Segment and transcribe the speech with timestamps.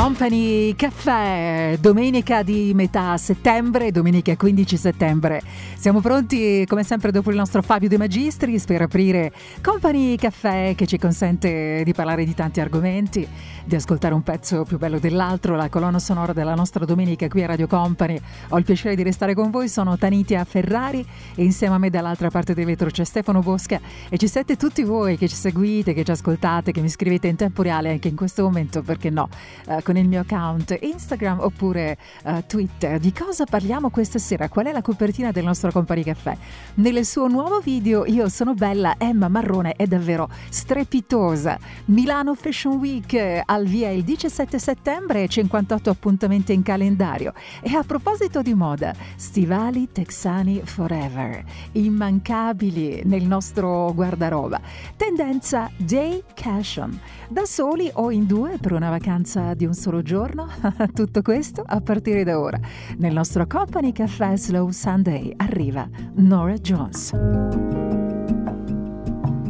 [0.00, 5.42] Company Caffè, domenica di metà settembre, domenica 15 settembre.
[5.76, 10.86] Siamo pronti come sempre dopo il nostro Fabio De Magistris per aprire Company Caffè che
[10.86, 13.28] ci consente di parlare di tanti argomenti,
[13.62, 17.48] di ascoltare un pezzo più bello dell'altro, la colonna sonora della nostra domenica qui a
[17.48, 18.18] Radio Company.
[18.48, 22.30] Ho il piacere di restare con voi, sono Tanitia Ferrari e insieme a me dall'altra
[22.30, 23.78] parte del vetro c'è Stefano Bosca
[24.08, 27.36] e ci siete tutti voi che ci seguite, che ci ascoltate, che mi scrivete in
[27.36, 29.28] tempo reale anche in questo momento, perché no?
[29.66, 33.00] Eh, con il mio account Instagram oppure uh, Twitter.
[33.00, 34.48] Di cosa parliamo questa sera?
[34.48, 36.36] Qual è la copertina del nostro Company Caffè?
[36.74, 41.58] Nel suo nuovo video Io sono bella, Emma Marrone è davvero strepitosa.
[41.86, 47.32] Milano Fashion Week eh, al via il 17 settembre, 58 appuntamenti in calendario.
[47.60, 54.60] E a proposito di moda, stivali texani forever, immancabili nel nostro guardaroba.
[54.96, 56.96] Tendenza day cashion,
[57.28, 60.46] da soli o in due per una vacanza di un solo giorno?
[60.92, 62.60] Tutto questo a partire da ora.
[62.98, 67.12] Nel nostro Company Caffè Slow Sunday arriva Nora Jones.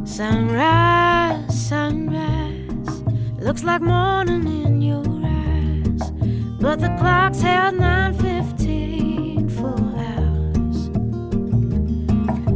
[0.04, 3.02] Sunrise, sunrise,
[3.40, 6.10] looks like morning in your eyes,
[6.60, 10.90] but the clock's held 9:15 for hours.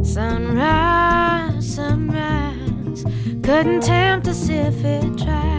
[0.07, 3.03] Sunrise, sunrise,
[3.41, 5.54] couldn't tempt us if it tried,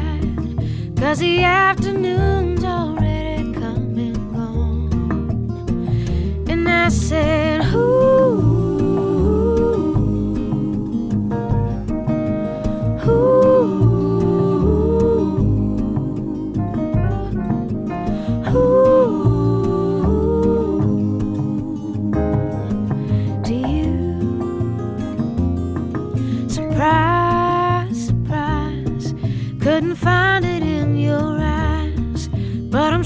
[0.98, 5.88] cause the afternoon's already come and gone.
[6.48, 8.45] And I said, Ooh.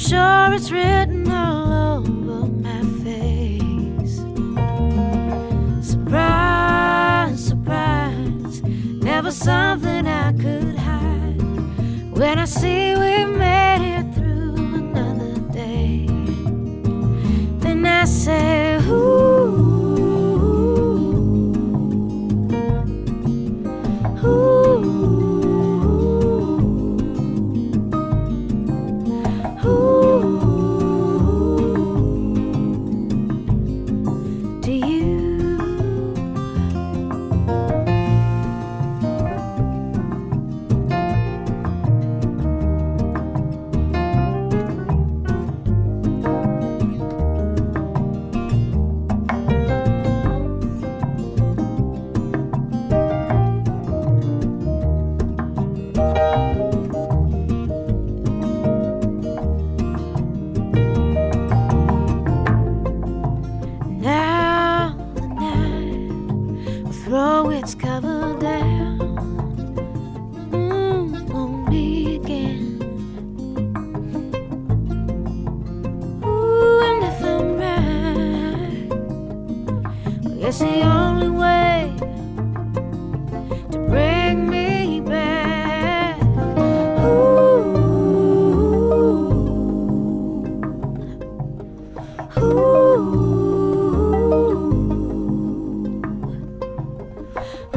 [0.01, 4.17] Sure it's written all over my face.
[5.87, 11.43] Surprise, surprise, never something I could hide.
[12.17, 16.07] When I see we made it through another day,
[17.59, 19.70] then I say, Ooh.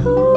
[0.03, 0.32] Do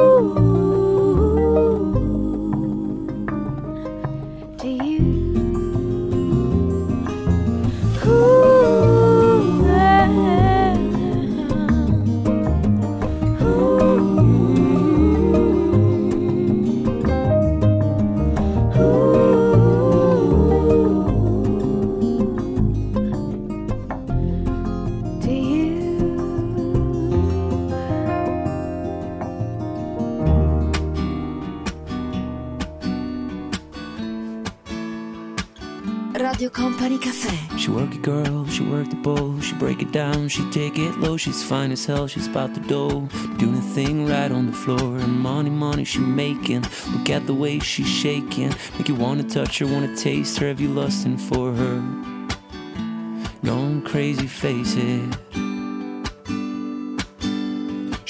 [39.87, 43.57] it down, she take it low, she's fine as hell, she's about to dough, doing
[43.57, 46.63] a thing right on the floor, and money, money she making,
[46.93, 50.61] look at the way she's shaking, make you wanna touch her, wanna taste her, have
[50.61, 51.81] you lusting for her,
[53.45, 55.46] going crazy, face it.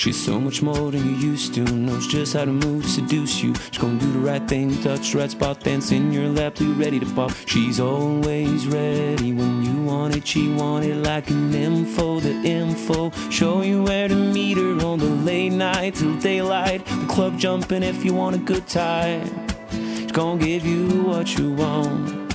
[0.06, 1.62] She's so much more than you used to.
[1.64, 3.52] Knows just how to move to seduce you.
[3.72, 6.68] She's gonna do the right thing, touch the right spot, dance in your lap till
[6.68, 7.32] you're ready to pop.
[7.46, 10.24] She's always ready when you want it.
[10.24, 13.10] She want it like an info, the info.
[13.30, 16.86] Show you where to meet her on the late night till daylight.
[16.86, 19.48] The club jumping if you want a good time.
[19.72, 22.28] She's gonna give you what you want.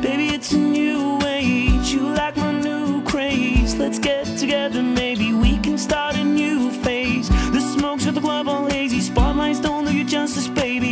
[0.00, 1.90] Baby, it's a new age.
[1.90, 3.76] You like my new craze.
[3.76, 7.28] Let's get together, maybe we can start a new phase.
[7.50, 9.00] The smokes at the club all hazy.
[9.00, 10.89] Spotlights don't do you justice, baby.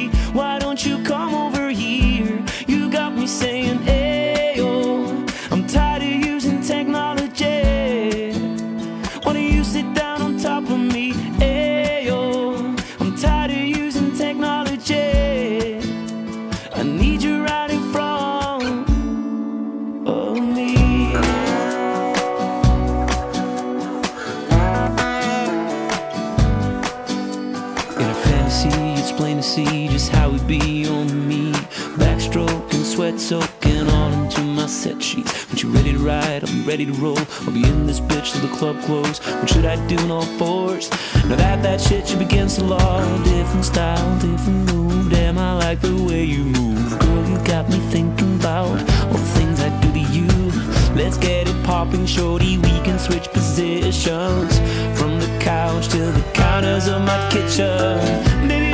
[35.09, 35.33] Sheets.
[35.49, 37.19] When you ready to ride, be ready to roll.
[37.47, 39.19] I'll be in this bitch till the club close.
[39.41, 40.91] What should I do in all fours?
[41.29, 42.99] Now that that shit should begin the law.
[43.25, 45.11] Different style, different move.
[45.11, 46.99] Damn, I like the way you move.
[46.99, 48.79] Girl, you got me thinking about
[49.09, 50.29] all the things I do to you.
[50.95, 52.59] Let's get it popping, shorty.
[52.59, 54.59] We can switch positions
[54.99, 57.97] from the couch to the counters of my kitchen.
[58.47, 58.68] Maybe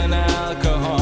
[0.00, 0.99] and alcohol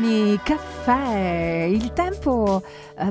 [0.00, 2.62] Company Caffè, il tempo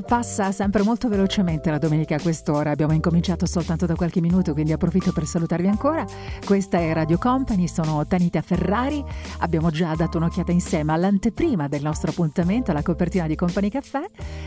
[0.06, 4.72] Passa sempre molto velocemente la domenica a quest'ora, abbiamo incominciato soltanto da qualche minuto, quindi
[4.72, 6.04] approfitto per salutarvi ancora.
[6.44, 9.04] Questa è Radio Company, sono Tanita Ferrari,
[9.38, 14.02] abbiamo già dato un'occhiata insieme all'anteprima del nostro appuntamento, alla copertina di Company Caffè.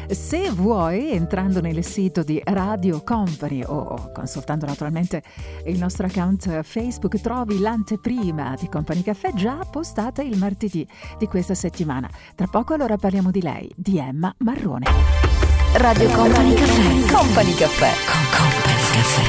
[0.09, 5.23] Se vuoi, entrando nel sito di Radio Company o consultando naturalmente
[5.65, 11.53] il nostro account Facebook, trovi l'anteprima di Company Caffè già postata il martedì di questa
[11.53, 12.09] settimana.
[12.33, 15.32] Tra poco allora parliamo di lei, di Emma Marrone.
[15.75, 17.11] Radio Company Caffè.
[17.11, 17.91] Company Caffè.
[18.05, 19.23] Con Company Caffè.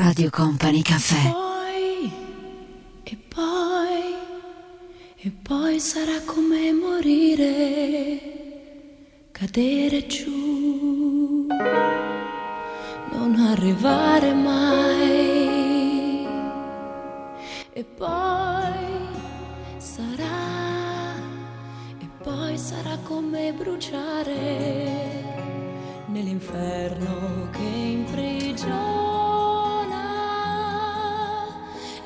[0.00, 1.30] Radio Company Caffè.
[1.30, 2.12] Poi,
[3.04, 4.14] e poi,
[5.16, 8.20] e poi sarà come morire,
[9.30, 11.46] cadere giù,
[13.12, 15.14] non arrivare mai.
[17.72, 18.74] E poi
[19.76, 20.55] sarà,
[22.58, 24.34] sarà come bruciare
[26.06, 28.64] nell'inferno che imprigiona.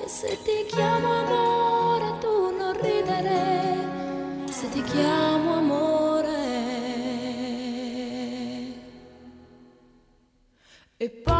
[0.03, 3.79] E se ti chiamo amore, tu non ridere.
[4.51, 6.39] Se ti chiamo amore.
[10.97, 11.40] E poi,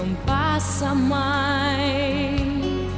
[0.00, 2.88] non passa mai.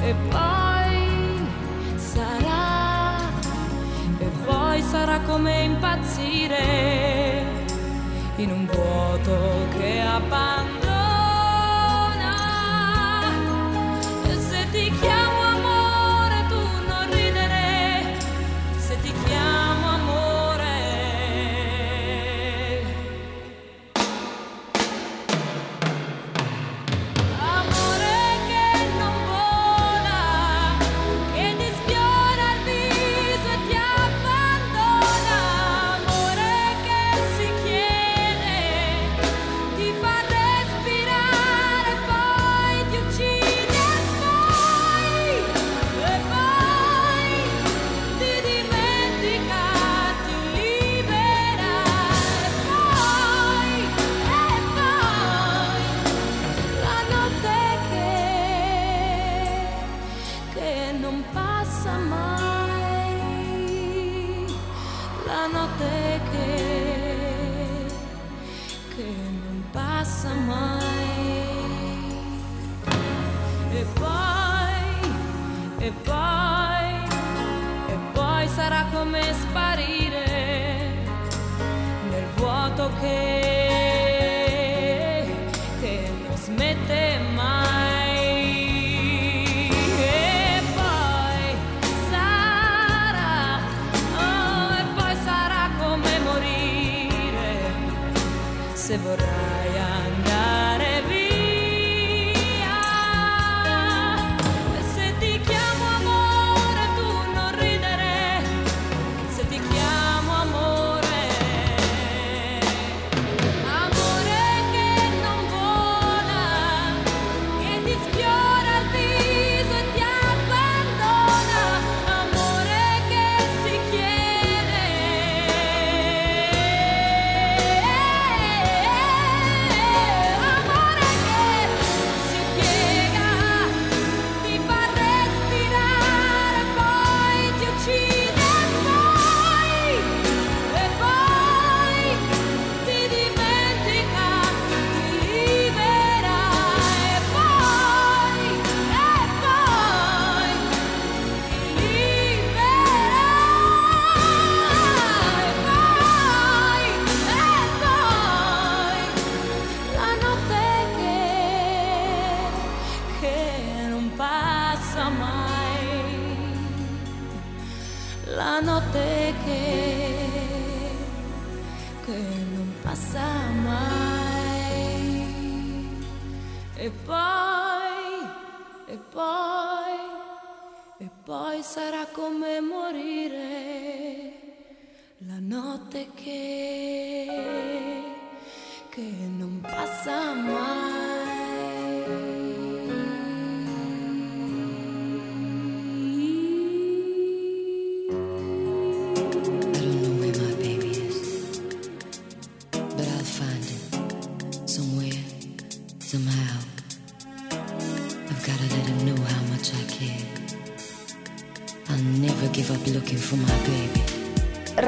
[0.00, 1.46] E poi
[1.96, 3.18] sarà,
[4.18, 7.44] e poi sarà come impazzire
[8.36, 10.73] in un vuoto che abbandona.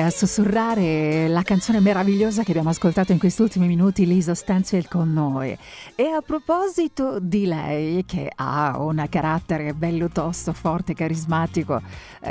[0.00, 5.12] A sussurrare la canzone meravigliosa che abbiamo ascoltato in questi ultimi minuti, Lisa Stansfield con
[5.12, 5.56] noi.
[5.94, 11.80] E a proposito di lei, che ha un carattere bello tosto, forte, carismatico,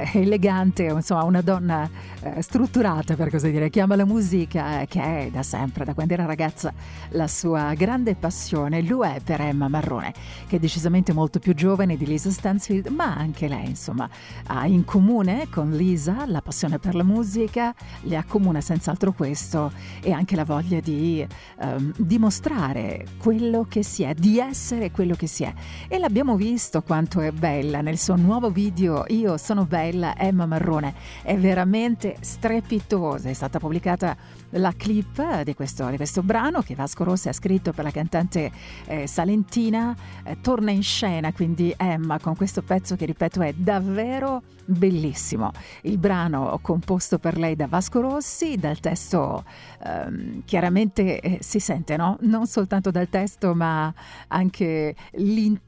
[0.02, 1.90] eh, elegante, insomma una donna
[2.22, 5.94] eh, strutturata per così dire, che ama la musica, eh, che è da sempre, da
[5.94, 6.74] quando era ragazza,
[7.10, 10.14] la sua grande passione, lo è per Emma Marrone,
[10.48, 14.10] che è decisamente molto più giovane di Lisa Stansfield, ma anche lei insomma
[14.48, 20.12] ha in comune con Lisa la passione per la musica, le accomuna senz'altro questo e
[20.12, 21.26] anche la voglia di
[21.60, 25.54] ehm, dimostrare quello che si è, di essere quello che si è.
[25.88, 30.94] E l'abbiamo visto quanto è bella nel suo nuovo video Io sono bella, Emma Marrone.
[31.22, 33.30] È veramente strepitosa.
[33.30, 34.16] È stata pubblicata
[34.52, 38.52] la clip di questo, di questo brano che Vasco Rossi ha scritto per la cantante
[38.86, 39.96] eh, salentina.
[40.24, 45.52] Eh, torna in scena quindi Emma con questo pezzo che ripeto è davvero bellissimo.
[45.82, 49.44] Il brano composto per lei da Vasco Rossi, dal testo
[49.84, 52.18] ehm, chiaramente eh, si sente, no?
[52.22, 53.94] Non soltanto dal testo, ma
[54.28, 55.66] anche l'intero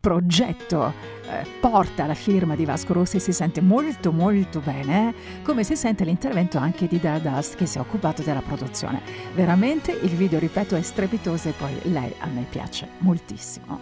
[0.00, 0.92] progetto
[1.28, 6.04] eh, porta la firma di Vasco Rossi si sente molto molto bene, come si sente
[6.04, 9.00] l'intervento anche di Dust che si è occupato della produzione.
[9.34, 13.78] Veramente il video, ripeto, è strepitoso e poi lei a me piace moltissimo.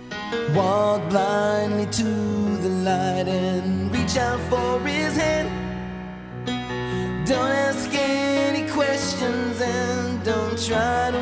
[0.53, 5.49] Walk blindly to the light and reach out for his hand.
[7.25, 11.20] Don't ask any questions and don't try to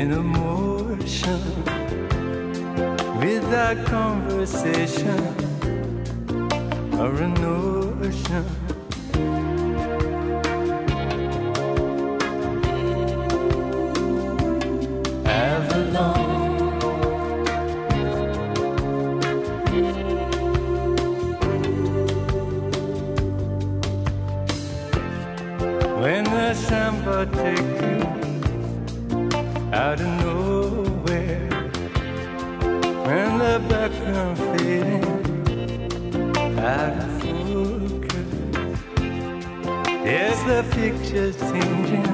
[0.00, 1.40] in a motion
[3.20, 5.20] without conversation
[6.98, 8.69] or a notion.
[41.10, 42.06] Just changing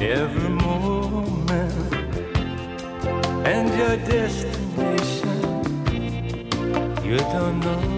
[0.00, 1.94] every moment,
[3.46, 5.28] and your destination
[7.04, 7.95] you don't know.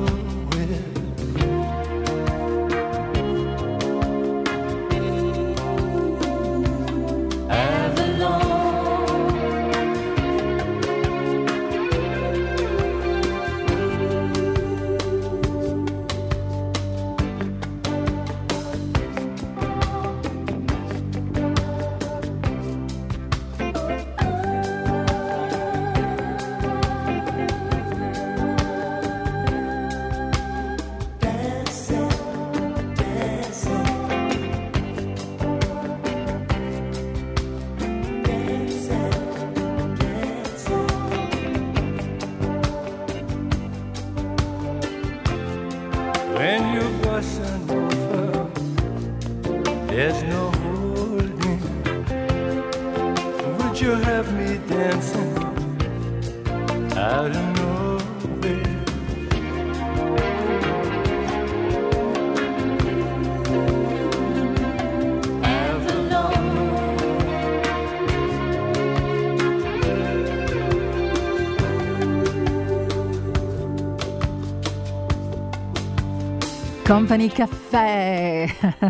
[76.98, 78.48] Company Caffè.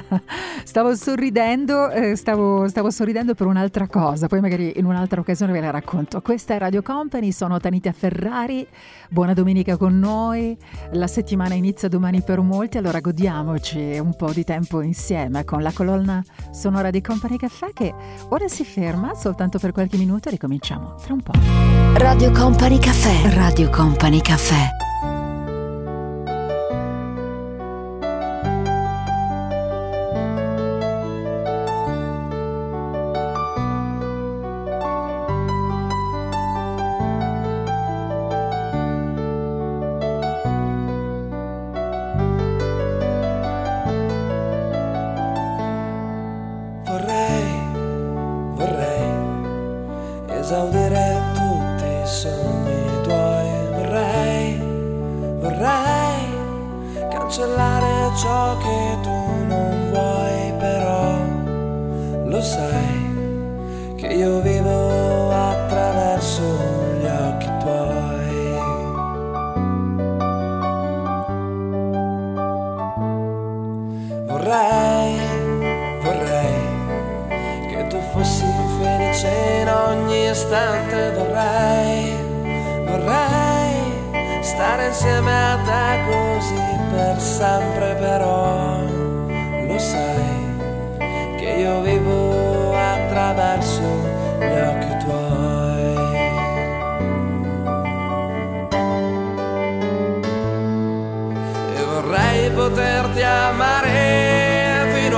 [0.65, 5.61] Stavo sorridendo, eh, stavo, stavo, sorridendo per un'altra cosa, poi magari in un'altra occasione ve
[5.61, 6.23] la racconto.
[6.23, 8.67] Questa è Radio Company, sono Tanita Ferrari.
[9.11, 10.57] Buona domenica con noi.
[10.93, 15.73] La settimana inizia domani per molti, allora godiamoci un po' di tempo insieme con la
[15.73, 17.93] colonna sonora di Company Caffè che
[18.31, 21.33] ora si ferma soltanto per qualche minuto e ricominciamo tra un po'.
[21.99, 23.35] Radio Company Caffè.
[23.35, 24.88] Radio Company Caffè.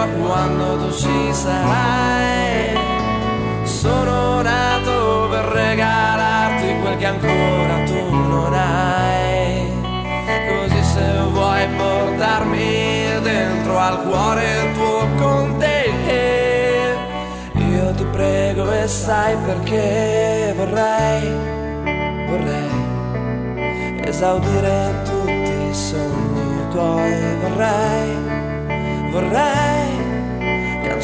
[0.00, 2.78] fino a quando tu ci sarai.
[3.64, 9.68] Sono nato per regalarti quel che ancora tu non hai.
[10.48, 15.92] Così se vuoi portarmi dentro al cuore tuo con te,
[17.54, 21.32] io ti prego e sai perché vorrei,
[22.28, 22.68] vorrei
[24.04, 28.40] esaudire tutti i sogni tuoi, vorrei
[29.10, 29.79] vorrei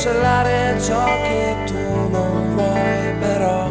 [0.07, 3.69] cancellare ciò che tu non vuoi, però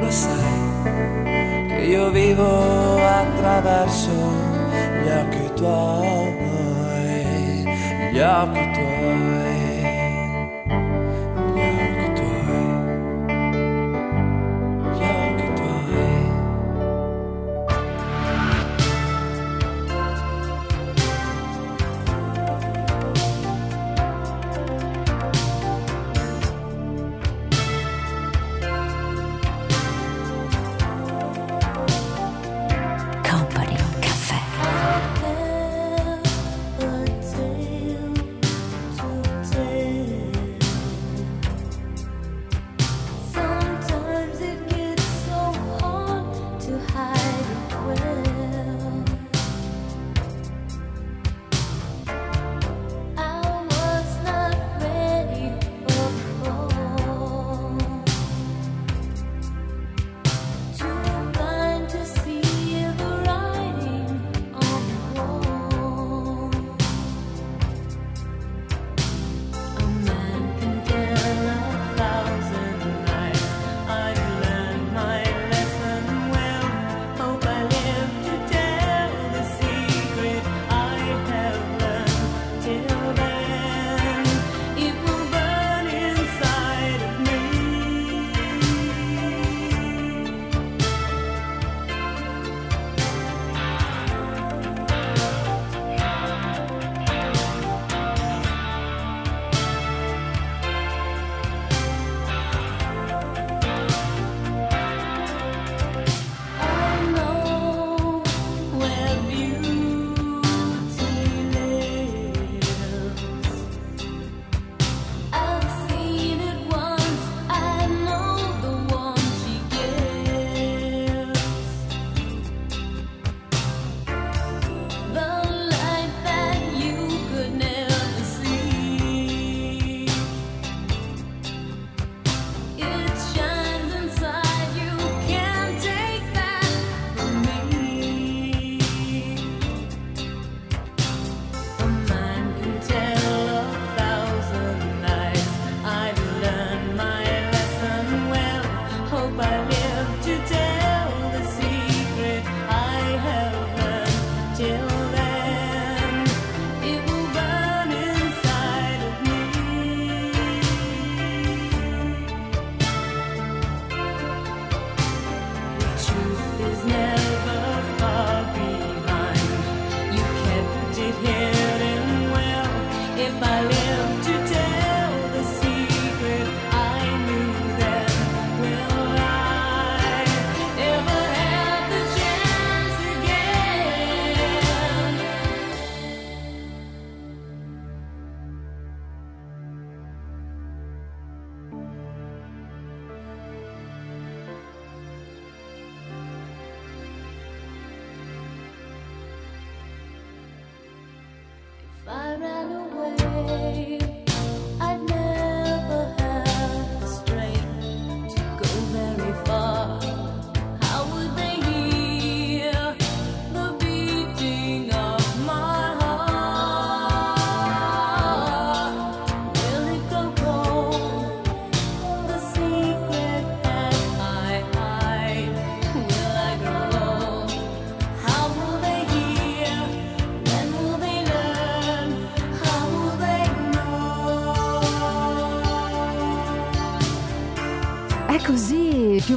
[0.00, 4.10] lo sai che io vivo attraverso
[5.02, 6.44] gli occhi tuoi,
[8.10, 8.61] gli occhi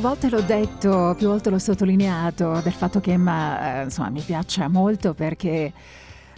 [0.05, 4.67] volte l'ho detto, più volte l'ho sottolineato del fatto che Emma, eh, insomma, mi piaccia
[4.67, 5.73] molto perché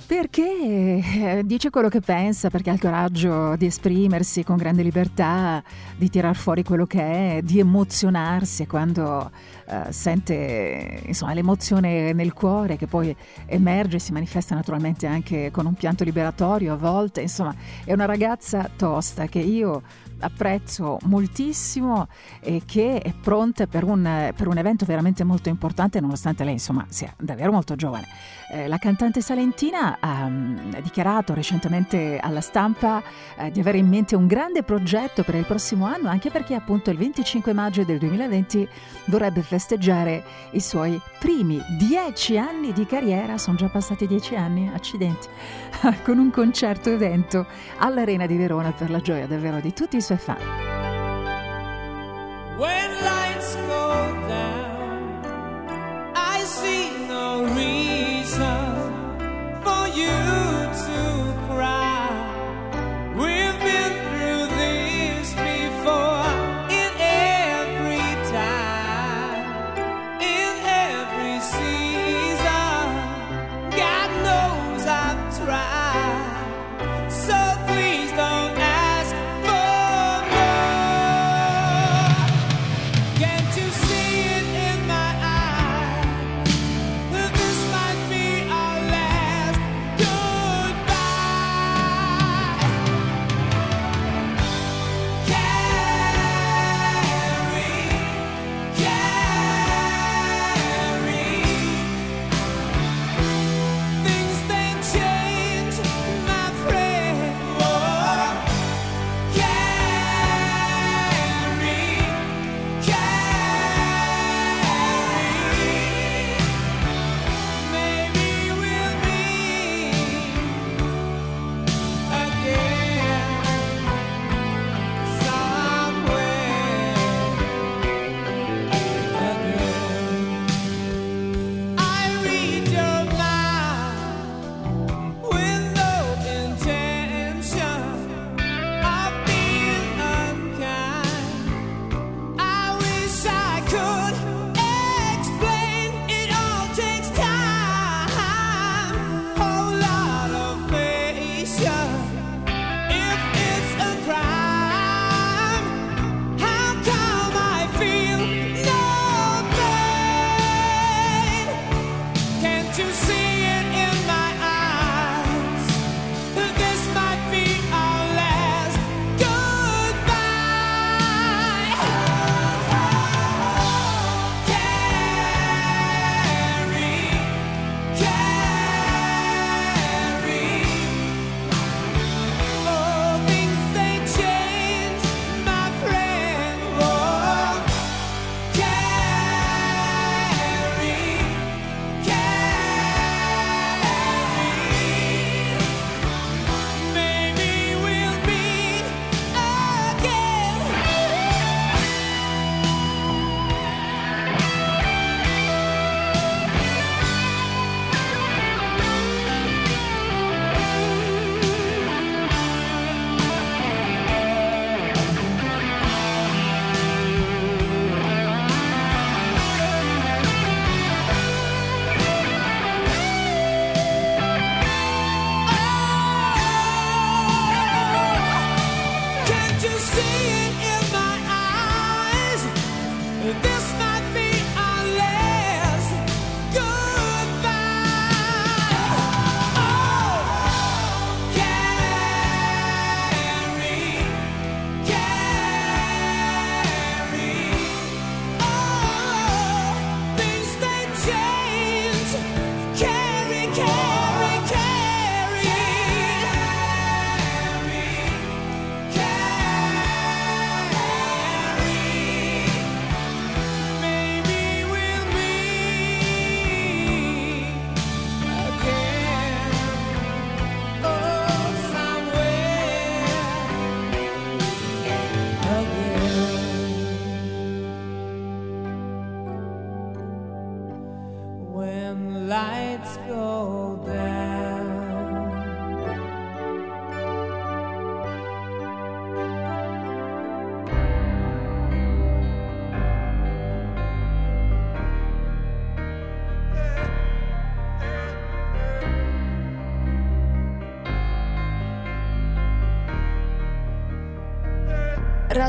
[0.06, 5.62] perché eh, dice quello che pensa, perché ha il coraggio di esprimersi con grande libertà,
[5.98, 9.30] di tirar fuori quello che è, di emozionarsi quando
[9.66, 13.14] uh, sente insomma, l'emozione nel cuore che poi
[13.48, 17.20] emerge e si manifesta naturalmente anche con un pianto liberatorio a volte.
[17.20, 17.54] Insomma,
[17.84, 19.82] è una ragazza tosta che io
[20.20, 22.08] apprezzo moltissimo
[22.40, 26.86] e che è pronta per un, per un evento veramente molto importante nonostante lei insomma
[26.90, 28.08] sia davvero molto giovane.
[28.50, 33.04] Eh, la cantante salentina ha, um, dichiarato recentemente alla stampa
[33.36, 36.90] eh, di avere in mente un grande progetto per il prossimo anno anche perché appunto
[36.90, 38.66] il 25 maggio del 2020
[39.06, 45.28] vorrebbe festeggiare i suoi primi dieci anni di carriera, sono già passati dieci anni, accidenti,
[46.04, 47.46] con un concerto evento
[47.80, 50.38] all'Arena di Verona per la gioia davvero di tutti i suoi fan.
[52.58, 55.22] When lights go down,
[56.16, 58.07] I see no reason
[58.38, 60.47] for you.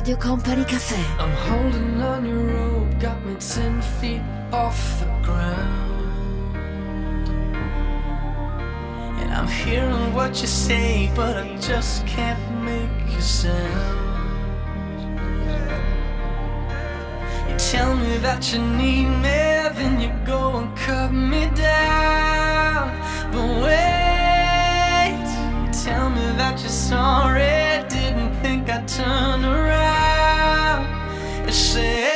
[0.08, 0.96] Radio Company Caffè.
[1.18, 6.56] I'm holding on your rope, got me ten feet off the ground.
[9.20, 13.58] And I'm hearing what you say, but I just can't make you sound.
[17.50, 22.98] You tell me that you need me, then you go and cut me down.
[23.30, 25.28] But wait,
[25.66, 29.67] you tell me that you're sorry, didn't think I'd turn around.
[31.78, 32.07] You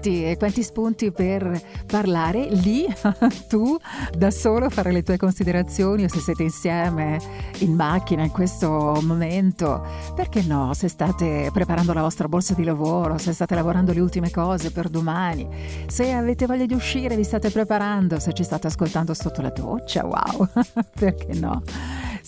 [0.00, 2.86] e quanti spunti per parlare lì,
[3.48, 3.76] tu
[4.16, 7.18] da solo fare le tue considerazioni o se siete insieme
[7.58, 9.84] in macchina in questo momento,
[10.14, 14.30] perché no, se state preparando la vostra borsa di lavoro, se state lavorando le ultime
[14.30, 15.48] cose per domani,
[15.86, 20.04] se avete voglia di uscire, vi state preparando, se ci state ascoltando sotto la doccia,
[20.04, 20.48] wow,
[20.94, 21.62] perché no?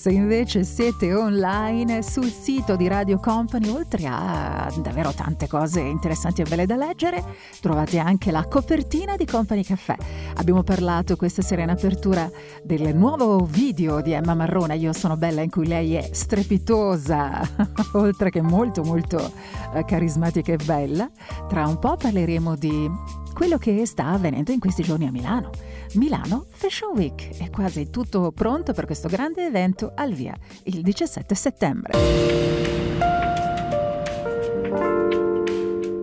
[0.01, 6.40] Se invece siete online sul sito di Radio Company, oltre a davvero tante cose interessanti
[6.40, 7.22] e belle da leggere,
[7.61, 9.94] trovate anche la copertina di Company Caffè.
[10.36, 12.30] Abbiamo parlato questa sera in apertura
[12.62, 17.46] del nuovo video di Emma Marrone, Io sono bella, in cui lei è strepitosa,
[17.92, 19.30] oltre che molto molto
[19.74, 21.11] eh, carismatica e bella.
[21.46, 22.90] Tra un po' parleremo di
[23.33, 25.51] quello che sta avvenendo in questi giorni a Milano.
[25.95, 31.35] Milano Fashion Week è quasi tutto pronto per questo grande evento al via il 17
[31.35, 31.93] settembre.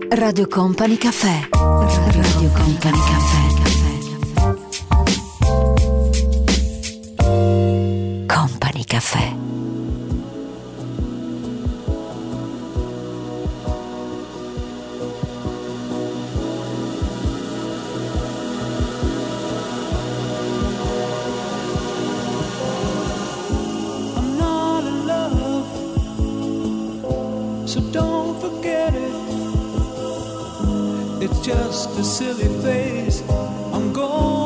[0.09, 1.47] Radio Company Caffè.
[1.51, 3.47] Radio Company Caffè.
[8.25, 9.66] Company Caffè.
[27.77, 29.13] So don't forget it.
[31.23, 33.21] It's just a silly phase
[33.73, 34.36] I'm going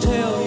[0.00, 0.43] tell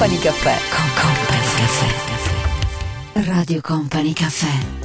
[0.00, 0.56] Company Caffè.
[0.70, 3.30] Con Company Caffè.
[3.30, 4.79] Radio Company Caffè.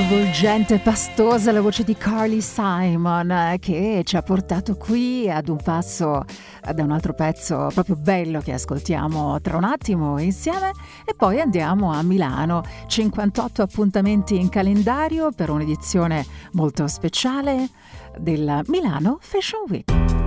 [0.00, 5.48] Avvolgente e pastosa la voce di Carly Simon eh, che ci ha portato qui ad
[5.48, 6.24] un passo
[6.64, 10.72] eh, da un altro pezzo proprio bello che ascoltiamo tra un attimo insieme.
[11.04, 12.62] E poi andiamo a Milano.
[12.86, 17.68] 58 appuntamenti in calendario per un'edizione molto speciale
[18.18, 20.19] della Milano Fashion Week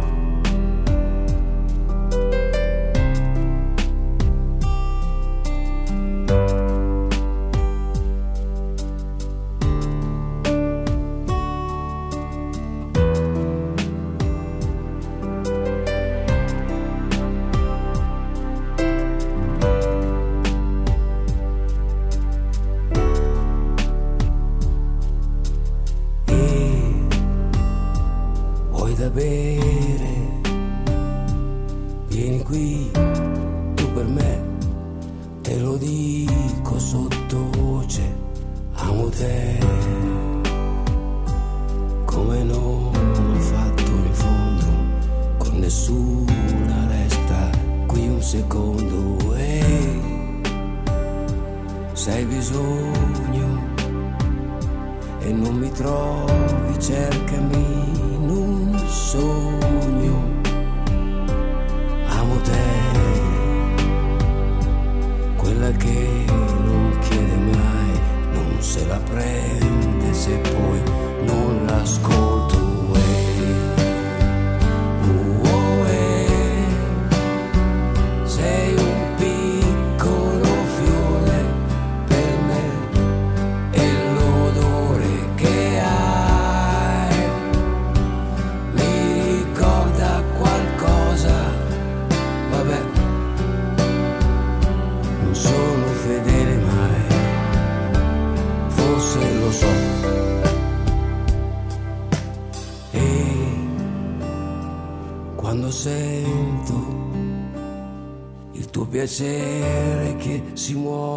[109.04, 111.13] piacere che si muove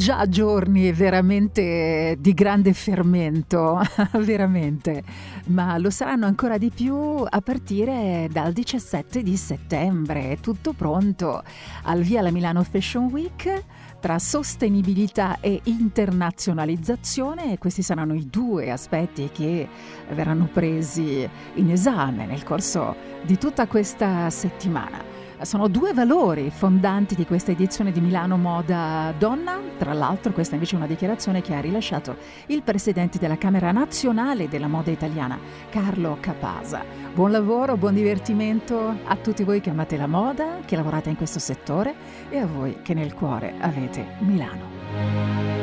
[0.00, 3.82] già giorni veramente di grande fermento,
[4.20, 5.02] veramente,
[5.48, 10.38] ma lo saranno ancora di più a partire dal 17 di settembre.
[10.40, 11.42] Tutto pronto
[11.82, 13.62] al via la Milano Fashion Week
[14.00, 17.58] tra sostenibilità e internazionalizzazione.
[17.58, 19.68] Questi saranno i due aspetti che
[20.14, 25.19] verranno presi in esame nel corso di tutta questa settimana.
[25.42, 30.74] Sono due valori fondanti di questa edizione di Milano Moda Donna, tra l'altro questa invece
[30.74, 32.16] è una dichiarazione che ha rilasciato
[32.46, 35.38] il presidente della Camera Nazionale della Moda Italiana,
[35.70, 36.84] Carlo Capasa.
[37.14, 41.38] Buon lavoro, buon divertimento a tutti voi che amate la moda, che lavorate in questo
[41.38, 41.94] settore
[42.28, 44.68] e a voi che nel cuore avete Milano.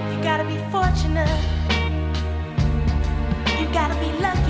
[0.09, 1.29] You gotta be fortunate.
[3.59, 4.46] You gotta be lucky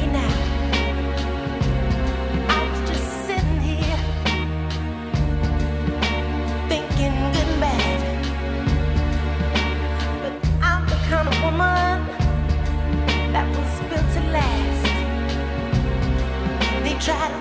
[11.57, 12.05] woman
[13.33, 14.85] that was built to last.
[16.83, 17.39] They try to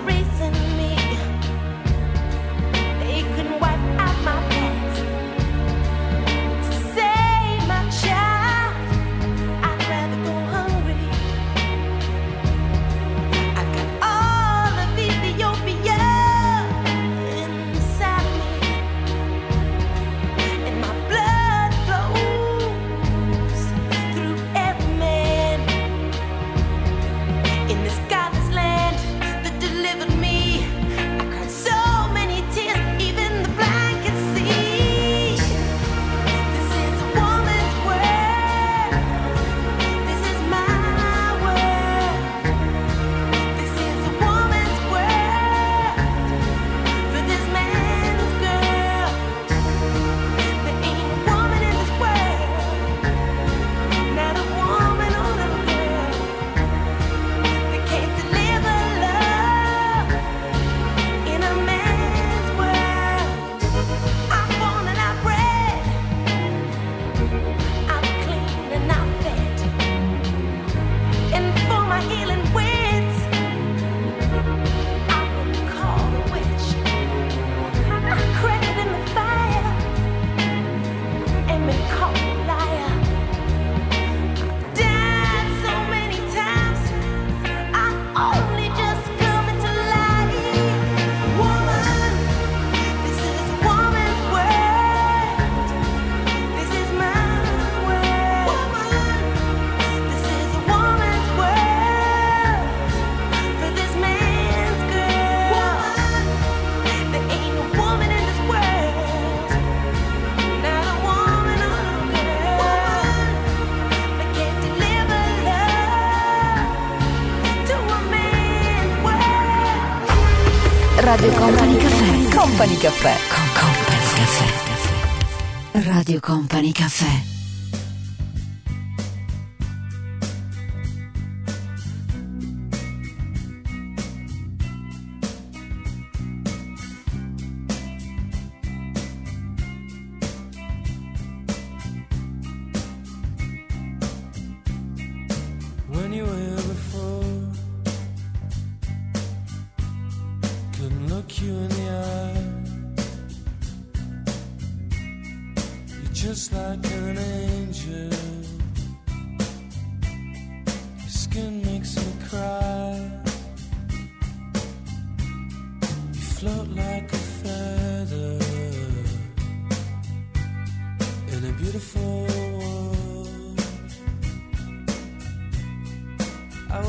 [126.07, 127.36] Radio Company Caffè.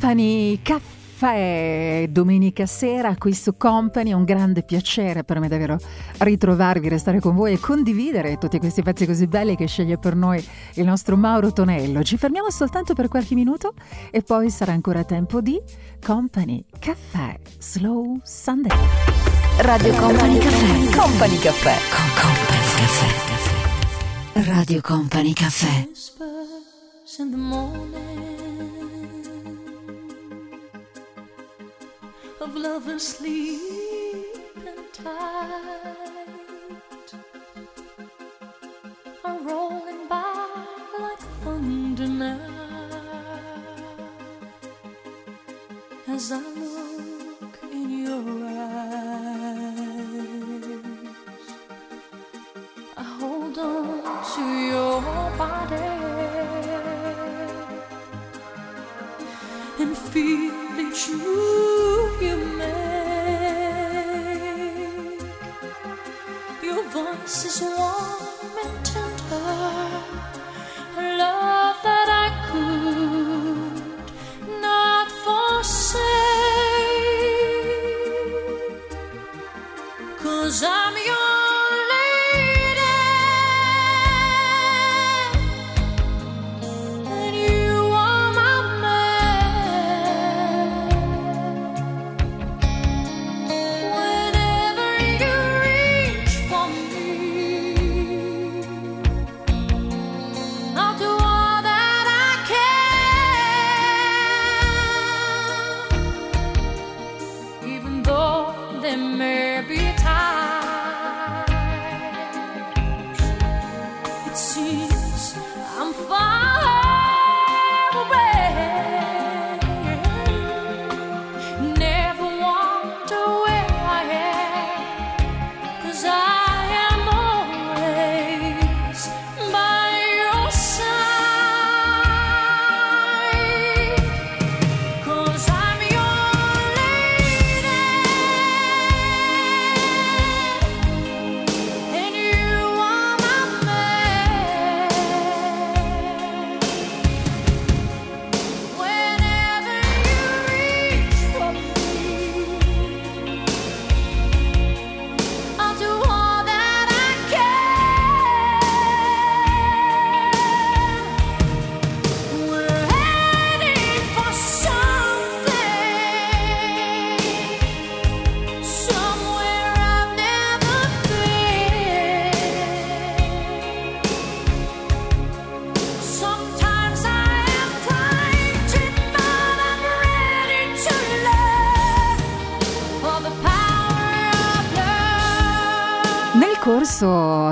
[0.00, 5.76] Company Caffè domenica sera qui su Company, è un grande piacere per me davvero
[6.16, 10.42] ritrovarvi, restare con voi e condividere tutti questi pezzi così belli che sceglie per noi
[10.76, 12.02] il nostro Mauro Tonello.
[12.02, 13.74] Ci fermiamo soltanto per qualche minuto
[14.10, 15.60] e poi sarà ancora tempo di
[16.02, 18.74] Company Caffè Slow Sunday.
[19.58, 20.96] Radio Company Caffè.
[20.96, 21.76] Company Caffè.
[21.90, 22.64] Con Company
[24.32, 24.50] Caffè.
[24.50, 25.88] Radio Company Caffè.
[32.40, 33.60] Of lovers sleeping
[34.92, 35.94] tight.
[39.24, 40.46] Are rolling by
[40.98, 42.40] like thunder now
[46.08, 47.09] as I look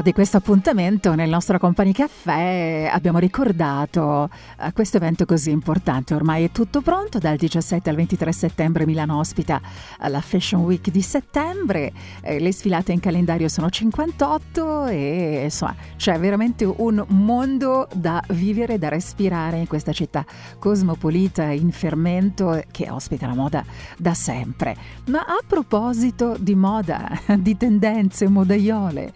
[0.08, 6.14] di questo appuntamento nel nostro Company Caffè abbiamo ricordato eh, questo evento così importante.
[6.14, 9.60] Ormai è tutto pronto, dal 17 al 23 settembre Milano ospita
[10.00, 11.92] eh, la Fashion Week di settembre,
[12.22, 18.78] eh, le sfilate in calendario sono 58 e insomma c'è veramente un mondo da vivere,
[18.78, 20.24] da respirare in questa città
[20.58, 23.62] cosmopolita in fermento che ospita la moda
[23.98, 24.74] da sempre.
[25.08, 29.12] Ma a proposito di moda, di tendenze modaiole,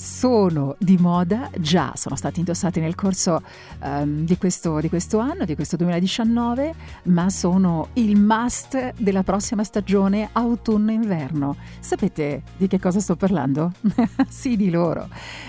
[0.00, 3.42] sono di moda, già sono stati indossati nel corso
[3.82, 6.74] ehm, di, questo, di questo anno, di questo 2019,
[7.04, 11.54] ma sono il must della prossima stagione autunno-inverno.
[11.80, 13.72] Sapete di che cosa sto parlando?
[14.26, 15.06] sì, di loro,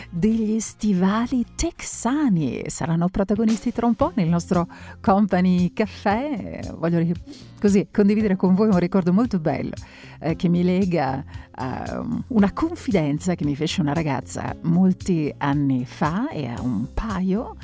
[0.09, 2.63] degli stivali texani.
[2.67, 4.67] Saranno protagonisti tra un po' nel nostro
[4.99, 6.59] Company Caffè.
[6.75, 7.09] Voglio
[7.57, 9.75] così condividere con voi un ricordo molto bello
[10.21, 16.29] eh, che mi lega a una confidenza che mi fece una ragazza molti anni fa
[16.29, 17.55] e a un paio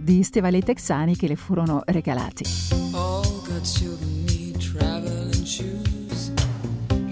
[0.00, 2.44] di stivali texani che le furono regalati.
[2.92, 6.32] All good children need traveling shoes.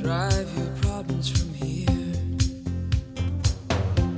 [0.02, 1.92] Drive your problems from here.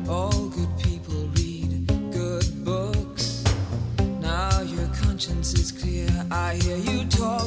[0.09, 3.43] All good people read good books.
[4.21, 6.09] Now your conscience is clear.
[6.31, 7.47] I hear you talk,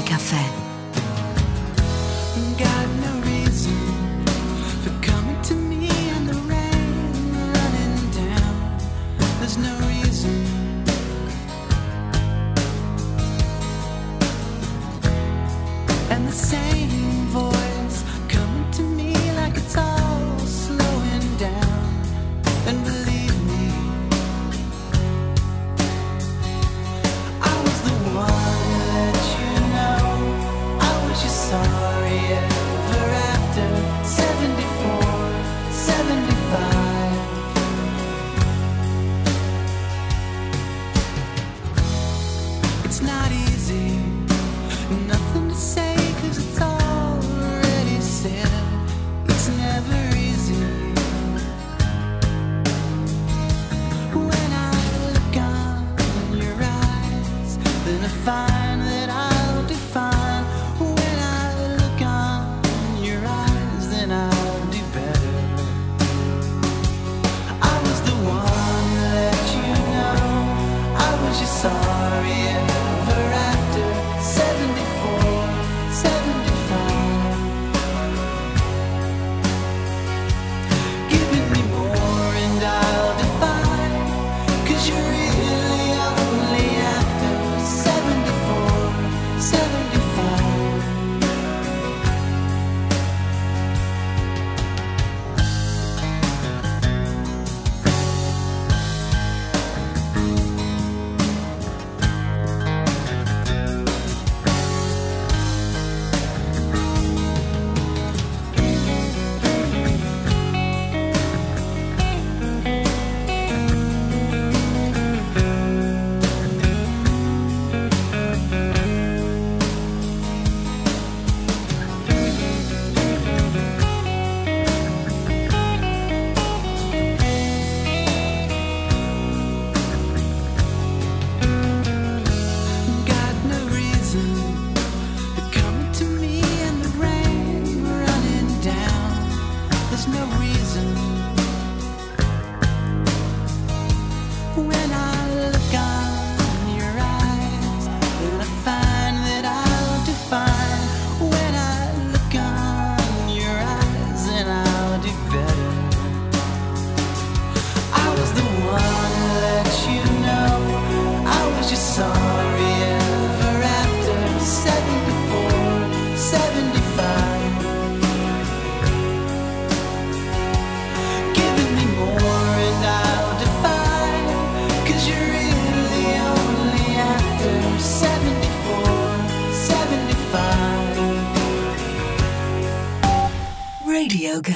[0.00, 0.61] Caffè.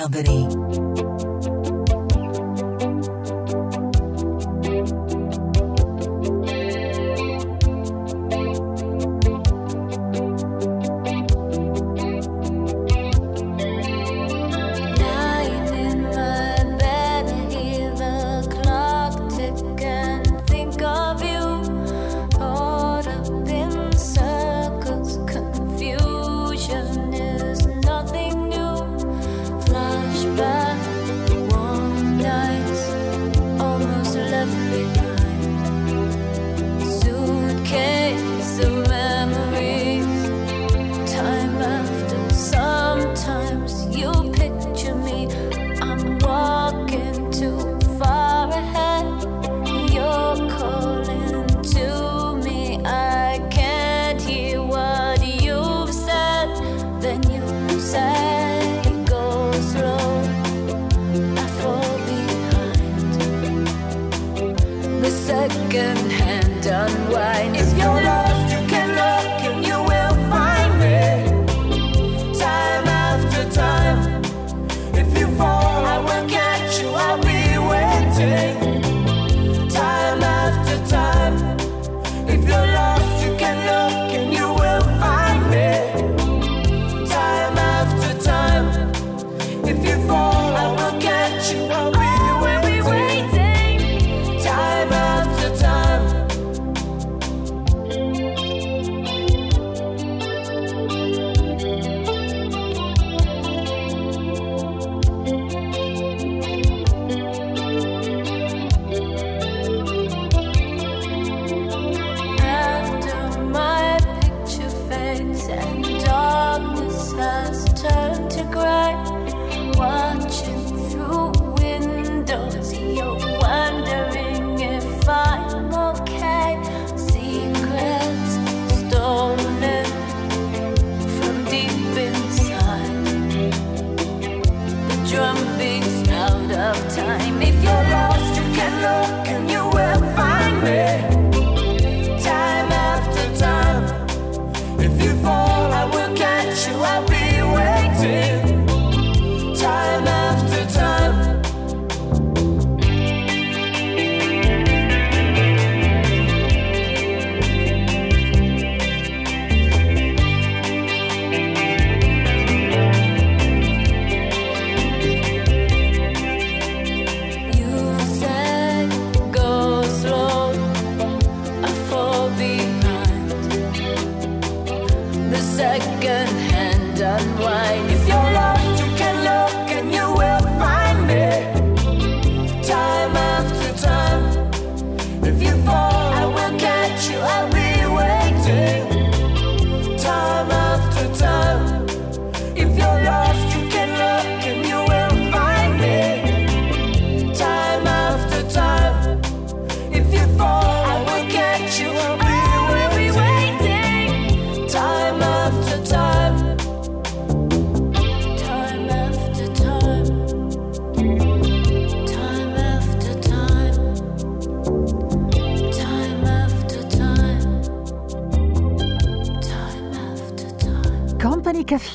[0.06, 0.45] Company.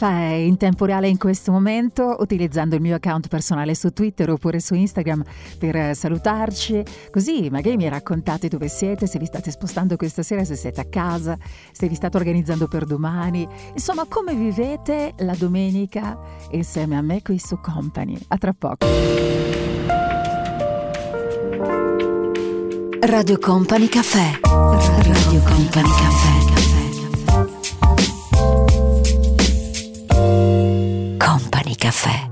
[0.09, 4.73] in tempo reale in questo momento utilizzando il mio account personale su Twitter oppure su
[4.73, 5.23] Instagram
[5.57, 10.55] per salutarci, così magari mi raccontate dove siete, se vi state spostando questa sera, se
[10.55, 11.37] siete a casa,
[11.71, 16.17] se vi state organizzando per domani, insomma come vivete la domenica
[16.51, 18.17] insieme a me qui su Company.
[18.29, 18.85] A tra poco.
[23.01, 24.39] Radio Company Caffè.
[24.43, 26.50] Radio Company Caffè.
[31.91, 32.30] café.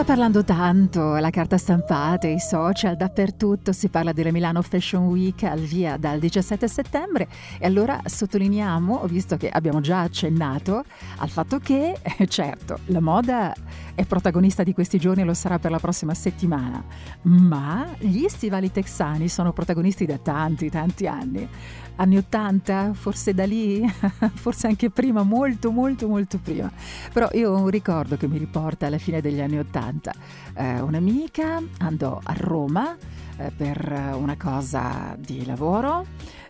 [0.00, 5.42] Sta parlando tanto, la carta stampata, i social, dappertutto si parla della Milano Fashion Week
[5.42, 7.28] al via dal 17 settembre.
[7.58, 10.84] E allora sottolineiamo, visto che abbiamo già accennato,
[11.18, 13.52] al fatto che, eh, certo, la moda
[13.94, 16.82] è protagonista di questi giorni e lo sarà per la prossima settimana,
[17.22, 21.48] ma gli stivali texani sono protagonisti da tanti, tanti anni.
[21.96, 23.86] Anni 80, forse da lì,
[24.32, 26.70] forse anche prima, molto, molto, molto prima.
[27.12, 30.12] Però io ho un ricordo che mi riporta alla fine degli anni 80.
[30.54, 32.96] Eh, un'amica andò a Roma
[33.36, 36.06] eh, per una cosa di lavoro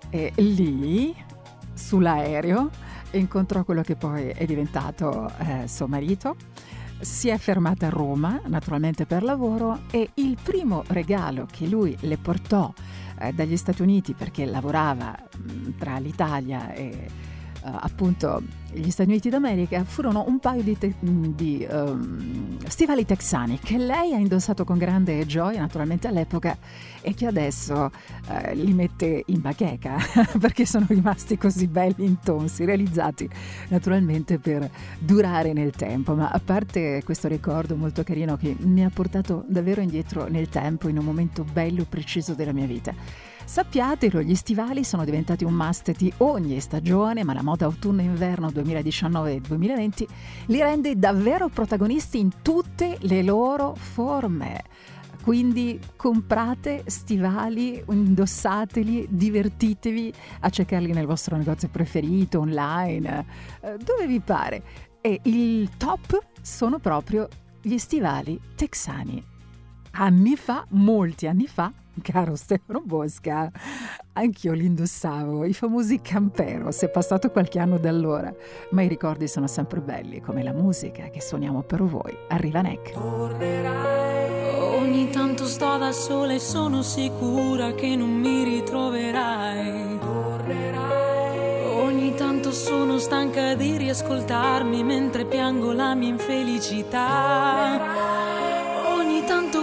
[0.08, 1.12] e lì,
[1.74, 2.70] sull'aereo,
[3.12, 6.36] incontrò quello che poi è diventato eh, suo marito.
[7.00, 12.18] Si è fermata a Roma, naturalmente per lavoro, e il primo regalo che lui le
[12.18, 12.72] portò
[13.18, 17.08] eh, dagli Stati Uniti, perché lavorava mh, tra l'Italia e
[17.62, 18.42] appunto
[18.72, 24.14] gli Stati Uniti d'America, furono un paio di, te- di ehm, stivali texani che lei
[24.14, 26.56] ha indossato con grande gioia, naturalmente all'epoca,
[27.00, 27.90] e che adesso
[28.28, 29.96] eh, li mette in bacheca
[30.38, 33.28] perché sono rimasti così belli intonsi, realizzati
[33.68, 36.14] naturalmente per durare nel tempo.
[36.14, 40.88] Ma a parte questo ricordo molto carino che mi ha portato davvero indietro nel tempo,
[40.88, 43.29] in un momento bello preciso della mia vita.
[43.50, 50.06] Sappiatelo, gli stivali sono diventati un must di ogni stagione, ma la moda autunno-inverno 2019-2020
[50.46, 54.62] li rende davvero protagonisti in tutte le loro forme.
[55.24, 60.12] Quindi comprate stivali, indossateli, divertitevi
[60.42, 63.26] a cercarli nel vostro negozio preferito, online,
[63.62, 64.62] eh, dove vi pare.
[65.00, 67.26] E il top sono proprio
[67.60, 69.20] gli stivali texani.
[69.90, 73.50] Anni fa, molti anni fa, caro Stefano Bosca,
[74.12, 78.32] anch'io li indossavo, i famosi camperos, è passato qualche anno da allora,
[78.70, 82.16] ma i ricordi sono sempre belli, come la musica che suoniamo per voi.
[82.28, 82.96] Arriva Neck.
[84.56, 89.98] Ogni tanto sto da sola e sono sicura che non mi ritroverai.
[91.74, 97.78] Ogni tanto sono stanca di riascoltarmi mentre piango la mia infelicità.
[97.78, 98.69] Tanto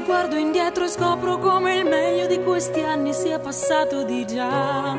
[0.08, 4.96] guardo indietro e scopro come il meglio di questi anni sia passato di già.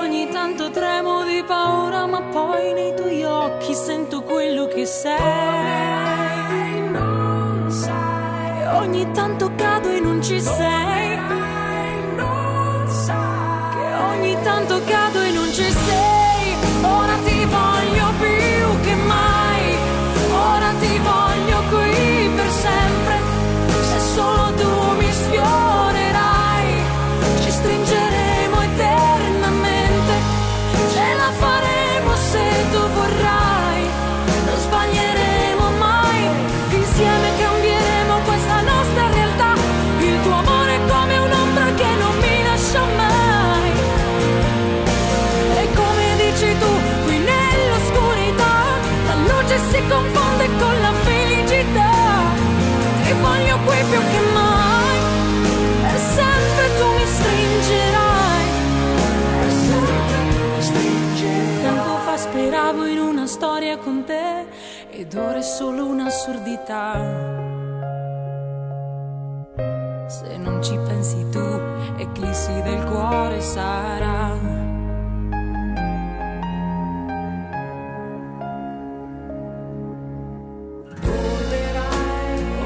[0.00, 5.20] Ogni tanto tremo di paura, ma poi nei tuoi occhi sento quello che sei.
[8.72, 11.18] Ogni tanto cado e non ci sei.
[13.72, 15.77] Che ogni tanto cado e non ci sei.
[65.48, 66.92] solo un'assurdità.
[70.06, 71.42] Se non ci pensi tu,
[71.96, 74.36] eclissi del cuore sarà.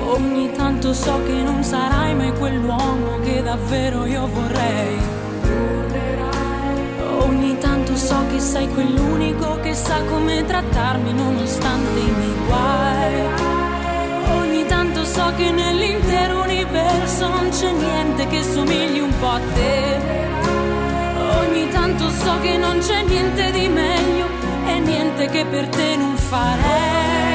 [0.09, 5.22] Ogni tanto so che non sarai mai quell'uomo che davvero io vorrei.
[7.33, 13.15] Ogni tanto so che sei quell'unico che sa come trattarmi nonostante i miei guai.
[14.37, 19.99] Ogni tanto so che nell'intero universo non c'è niente che somigli un po' a te.
[21.39, 24.27] Ogni tanto so che non c'è niente di meglio
[24.67, 27.32] e niente che per te non farei.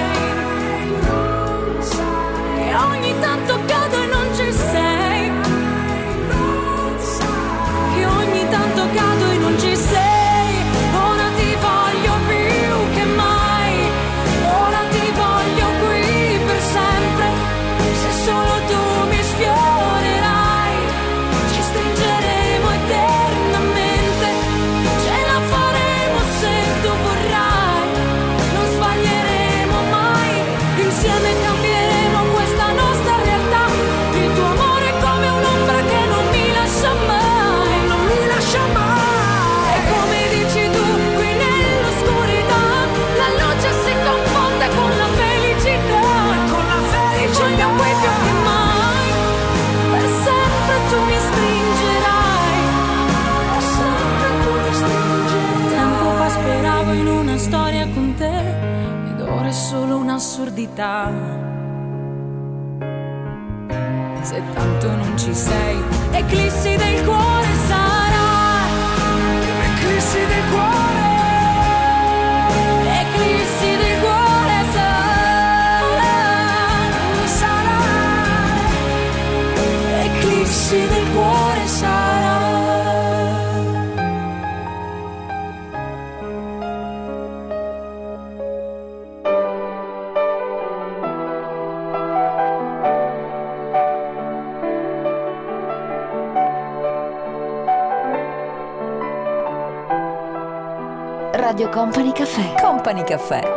[101.78, 102.56] Company Caffè.
[102.60, 103.57] Company Caffè.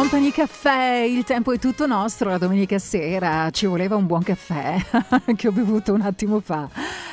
[0.00, 4.78] Company Caffè, il tempo è tutto nostro, la domenica sera ci voleva un buon caffè
[5.36, 6.70] che ho bevuto un attimo fa.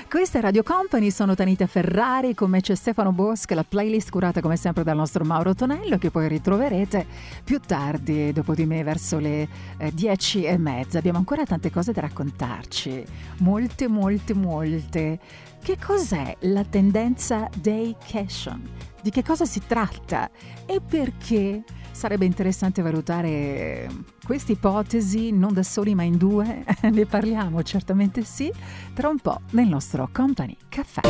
[0.09, 4.39] Questa è Radio Company, sono Tanita Ferrari, con me c'è Stefano Bosch, la playlist curata
[4.39, 7.05] come sempre dal nostro Mauro Tonello che poi ritroverete
[7.43, 10.97] più tardi, dopo di me, verso le eh, dieci e mezza.
[10.97, 13.03] Abbiamo ancora tante cose da raccontarci,
[13.39, 15.19] molte, molte, molte.
[15.61, 18.61] Che cos'è la tendenza day daycation?
[19.01, 20.29] Di che cosa si tratta?
[20.65, 21.63] E perché?
[21.97, 23.89] Sarebbe interessante valutare
[24.23, 28.53] questa ipotesi, non da soli ma in due, ne parliamo certamente sì,
[28.93, 31.01] tra un po' nel nostro Company Caffè.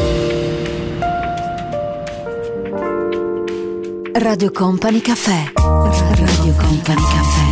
[4.14, 5.52] Radio Company Caffè.
[5.56, 7.46] Radio Company Caffè.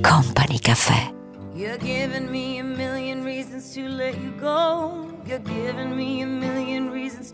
[0.00, 1.12] Company Caffè.
[1.54, 5.06] You're giving me a million reasons to let you go.
[5.24, 6.87] You're giving me a million reasons.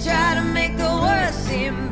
[0.00, 1.91] Try to make the worst seem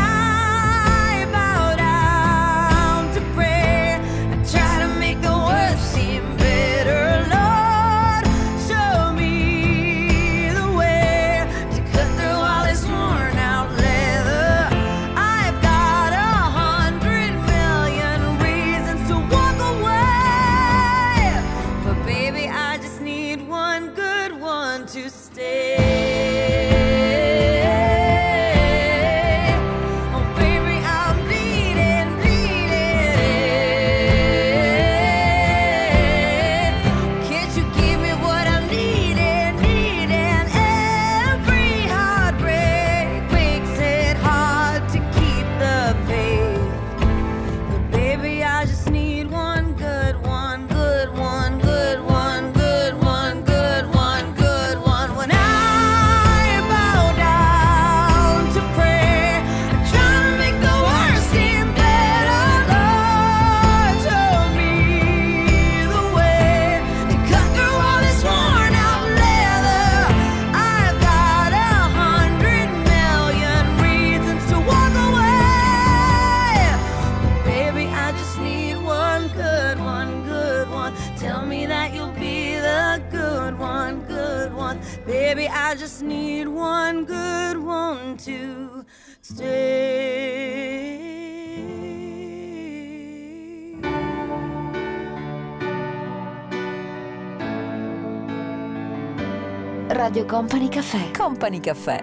[100.21, 101.11] Radio Company Caffè.
[101.11, 101.99] Company Caffè.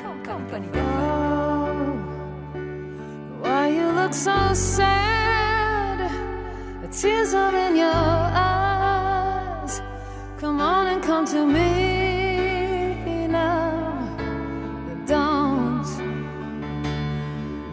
[3.40, 6.10] Why you look so sad?
[6.80, 9.80] The tears are in your eyes.
[10.38, 14.16] Come on and come to me now.
[15.06, 15.86] Don't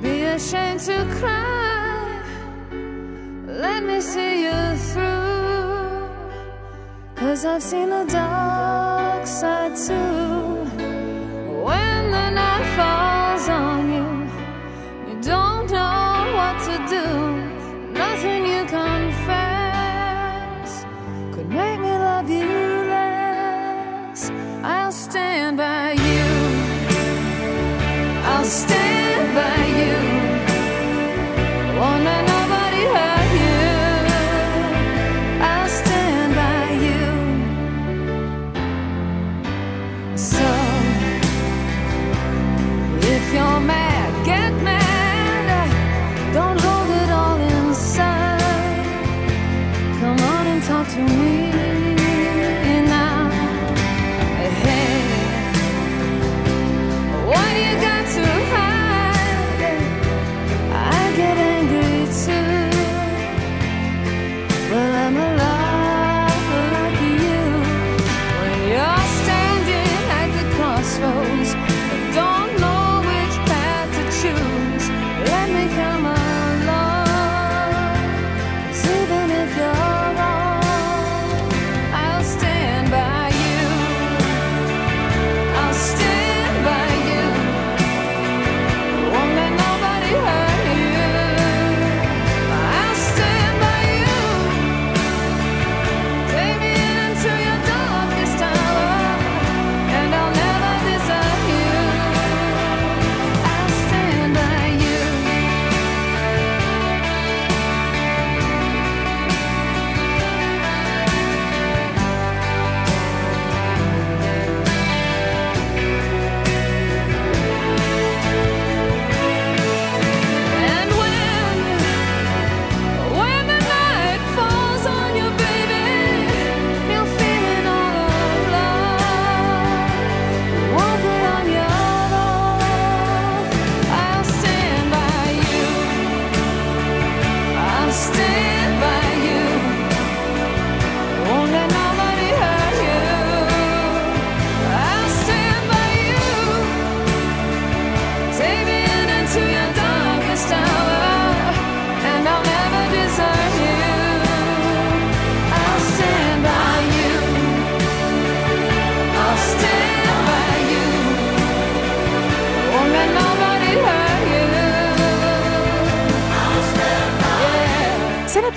[0.01, 2.21] be ashamed to cry.
[3.47, 6.09] Let me see you through.
[7.15, 10.34] Cause I've seen the dark side too.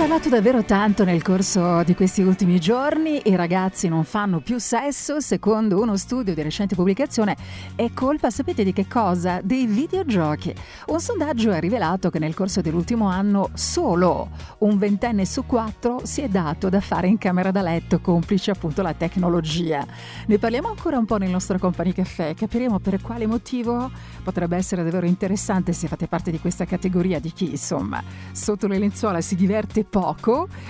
[0.09, 5.21] Cambiato davvero tanto nel corso di questi ultimi giorni, i ragazzi non fanno più sesso,
[5.21, 7.37] secondo uno studio di recente pubblicazione
[7.75, 9.43] è colpa, sapete di che cosa?
[9.43, 10.55] Dei videogiochi.
[10.87, 14.31] Un sondaggio ha rivelato che nel corso dell'ultimo anno solo
[14.61, 18.81] un ventenne su quattro si è dato da fare in camera da letto, complice appunto
[18.81, 19.85] la tecnologia.
[20.27, 23.91] Ne parliamo ancora un po' nel nostro Company Caffè, capiremo per quale motivo
[24.25, 28.03] potrebbe essere davvero interessante se fate parte di questa categoria di chi insomma
[28.33, 29.97] sotto le lenzuola si diverte poco,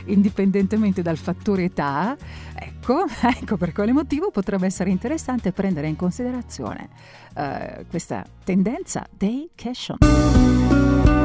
[0.07, 2.17] indipendentemente dal fattore età,
[2.55, 6.89] ecco, ecco per quale motivo potrebbe essere interessante prendere in considerazione
[7.35, 11.18] eh, questa tendenza dei cash on.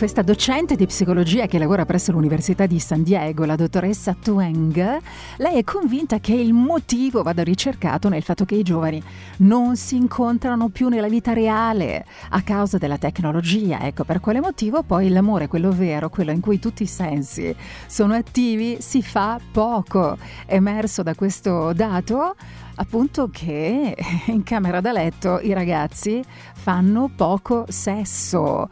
[0.00, 4.98] Questa docente di psicologia che lavora presso l'Università di San Diego, la dottoressa Tueng,
[5.36, 9.02] lei è convinta che il motivo vada ricercato nel fatto che i giovani
[9.40, 13.82] non si incontrano più nella vita reale a causa della tecnologia.
[13.82, 17.54] Ecco per quale motivo poi l'amore, quello vero, quello in cui tutti i sensi
[17.86, 20.16] sono attivi, si fa poco.
[20.46, 22.36] Emerso da questo dato
[22.76, 23.94] appunto che
[24.26, 26.24] in camera da letto i ragazzi
[26.54, 28.70] fanno poco sesso.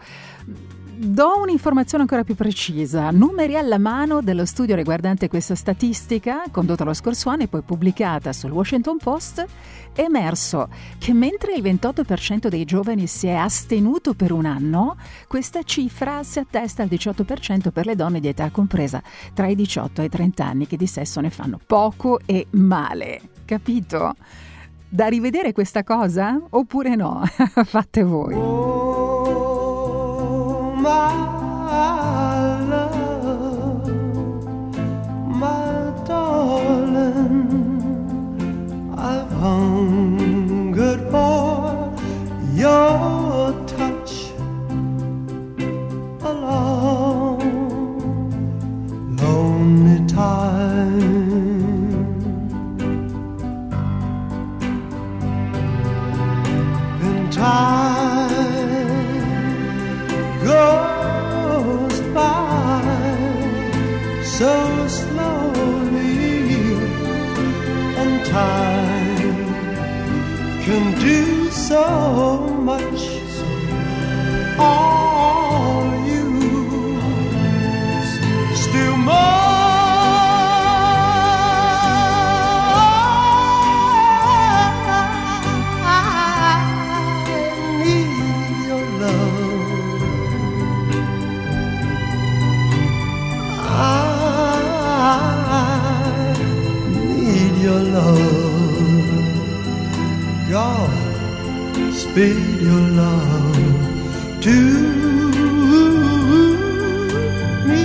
[1.01, 6.93] Do un'informazione ancora più precisa, numeri alla mano dello studio riguardante questa statistica, condotta lo
[6.93, 9.47] scorso anno e poi pubblicata sul Washington Post,
[9.93, 10.69] è emerso
[10.99, 14.97] che mentre il 28% dei giovani si è astenuto per un anno,
[15.29, 19.01] questa cifra si attesta al 18% per le donne di età compresa
[19.35, 23.20] tra i 18 e i 30 anni che di sesso ne fanno poco e male.
[23.45, 24.16] Capito?
[24.89, 27.23] Da rivedere questa cosa oppure no?
[27.31, 29.08] Fate voi.
[30.89, 31.28] goodbye.
[64.39, 66.36] So slowly,
[68.01, 69.39] and time
[70.62, 73.01] can do so much.
[74.60, 75.08] Are
[102.19, 104.57] Speed your love to
[107.69, 107.85] me.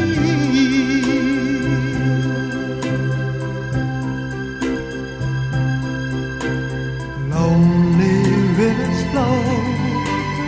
[7.30, 8.18] Lonely
[8.58, 9.38] rivers flow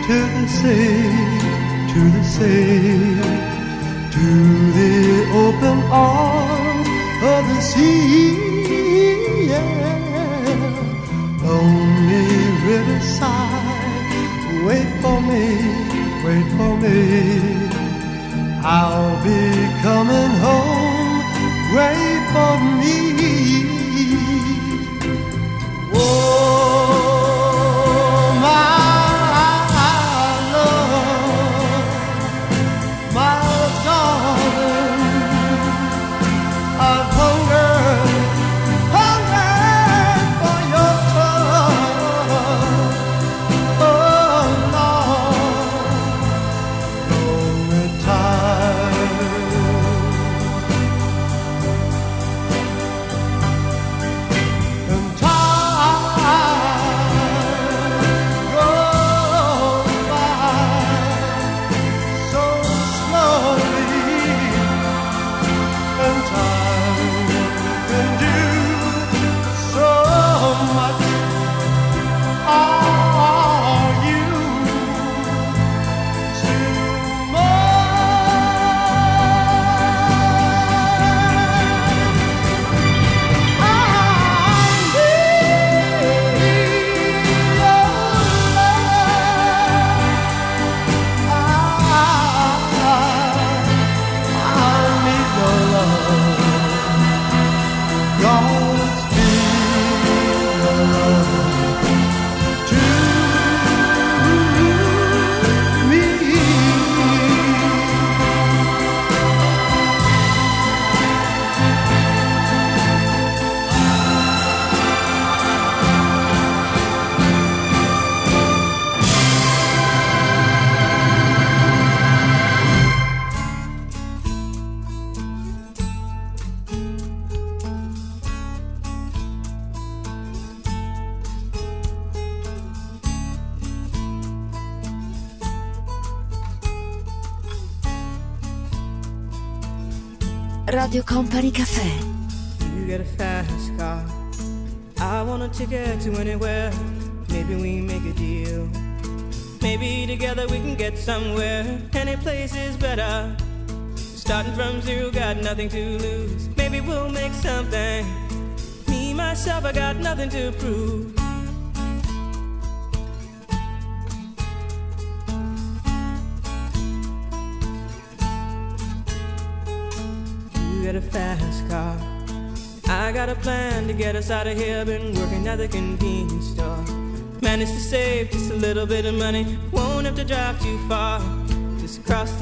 [0.08, 0.98] to the sea,
[1.92, 3.46] to the sea
[4.16, 4.28] to
[4.78, 4.94] the
[5.44, 6.88] open arms
[7.34, 8.34] of the sea.
[9.46, 9.86] Yeah.
[11.44, 12.26] Lonely
[12.66, 13.45] riverside,
[15.06, 15.46] for me,
[16.24, 16.98] wait for me.
[18.78, 19.42] I'll be
[19.86, 21.14] coming home,
[21.76, 23.15] wait for me.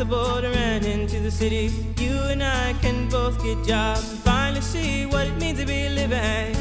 [0.04, 1.70] The border and into the city.
[1.98, 5.88] You and I can both get jobs and finally see what it means to be
[5.88, 6.54] living.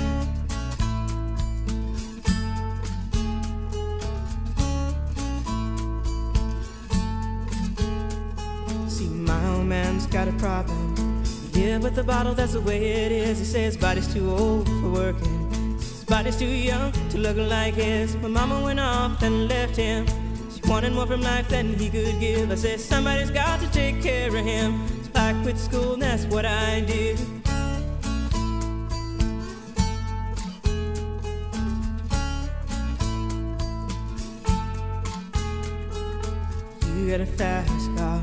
[8.88, 11.24] See, my old man's got a problem.
[11.54, 13.40] Yeah, but the bottle, that's the way it is.
[13.40, 15.78] He says body's too old for working.
[15.78, 18.16] His body's too young to look like his.
[18.18, 20.06] My mama went off and left him.
[20.84, 22.52] Wanted more from life than he could give.
[22.52, 24.86] I said, somebody's got to take care of him.
[25.02, 27.18] So I quit school, and that's what I did.
[36.98, 38.22] You got a fast car.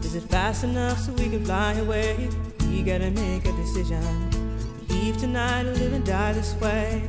[0.00, 2.28] Is it fast enough so we can fly away?
[2.62, 4.02] We gotta make a decision.
[4.88, 7.08] Leave tonight or live and die this way.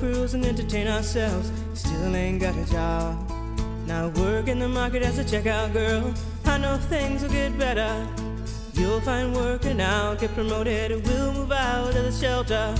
[0.00, 1.52] cruise and entertain ourselves.
[1.74, 3.14] Still ain't got a job.
[3.86, 6.14] Now work in the market as a checkout girl.
[6.46, 7.92] I know things will get better.
[8.72, 11.06] You'll find work and I'll get promoted.
[11.06, 12.74] We'll move out of the shelter,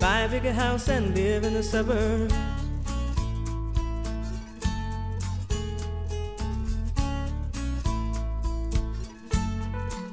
[0.00, 2.34] buy a bigger house and live in the suburbs.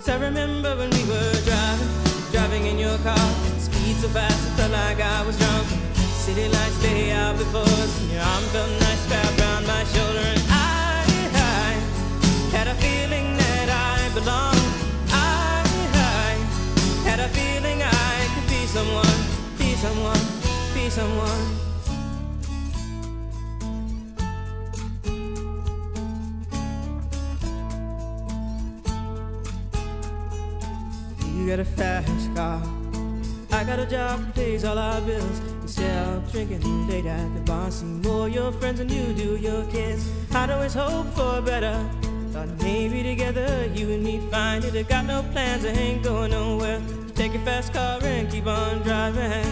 [0.08, 3.28] I remember when we were driving, driving in your car.
[3.58, 5.43] Speed so fast, it felt like I was.
[6.34, 10.26] City lights lay out before us, and your arm felt nice wrapped around my shoulder.
[10.34, 11.06] And I,
[11.36, 11.74] I
[12.58, 14.74] had a feeling that I belonged.
[15.12, 15.62] I,
[15.94, 16.34] I
[17.08, 19.20] had a feeling I could be someone,
[19.60, 20.26] be someone,
[20.74, 21.44] be someone.
[31.36, 32.60] You got a fast car.
[33.52, 35.53] I got a job that pays all our bills.
[35.80, 40.08] Of drinking late at the bar, see more your friends than you do your kids.
[40.32, 41.84] I'd always hope for better.
[42.32, 44.76] Thought maybe together you and me find it.
[44.76, 46.80] I got no plans, I ain't going nowhere.
[47.16, 49.46] Take your fast car and keep on driving.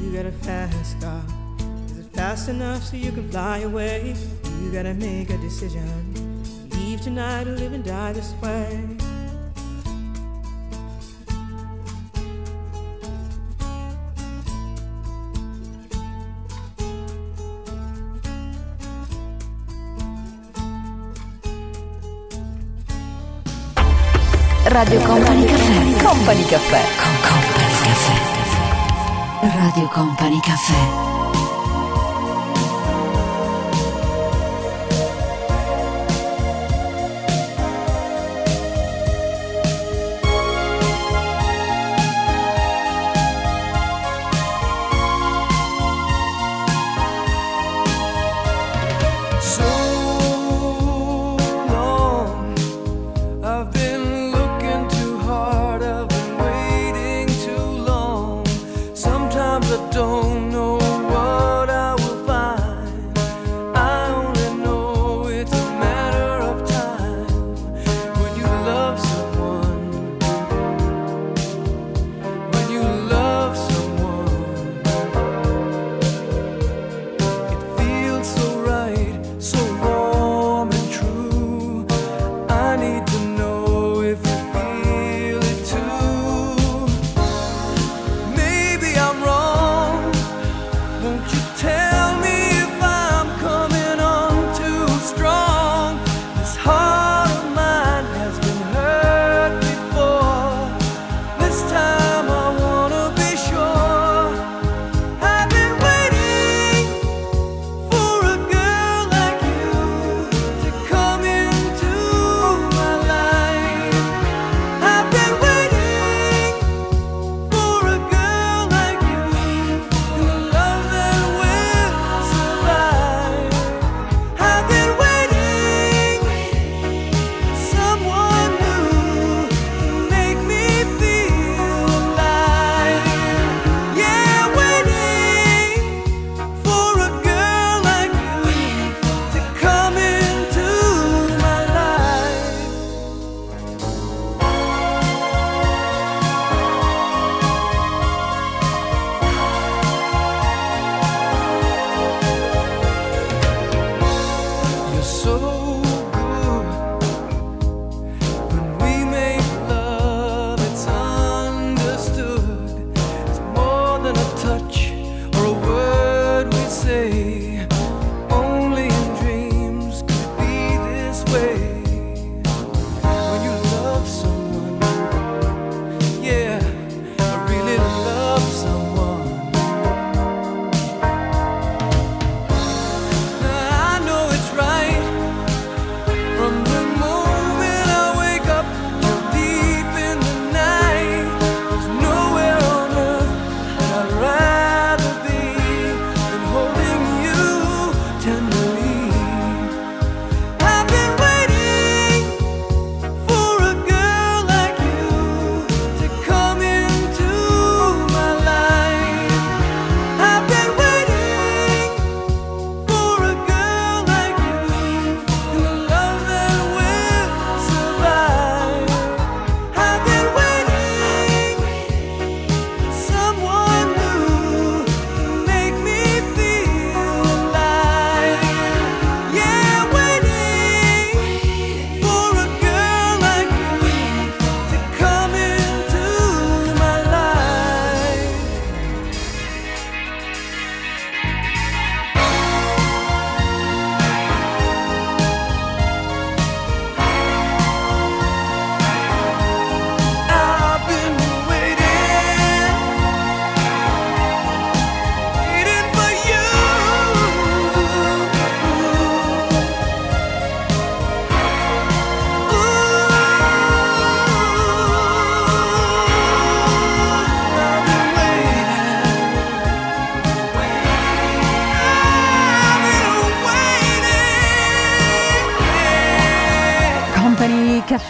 [0.00, 1.22] You got a fast car.
[1.86, 4.14] Is it fast enough so you can fly away?
[4.62, 6.17] You gotta make a decision.
[7.08, 8.86] Tonight or live and die this way.
[24.66, 26.02] Radio Company Caffè.
[26.02, 26.82] Company Caffè.
[27.00, 28.16] Con Company Caffè.
[29.56, 31.07] Radio Company Caffè.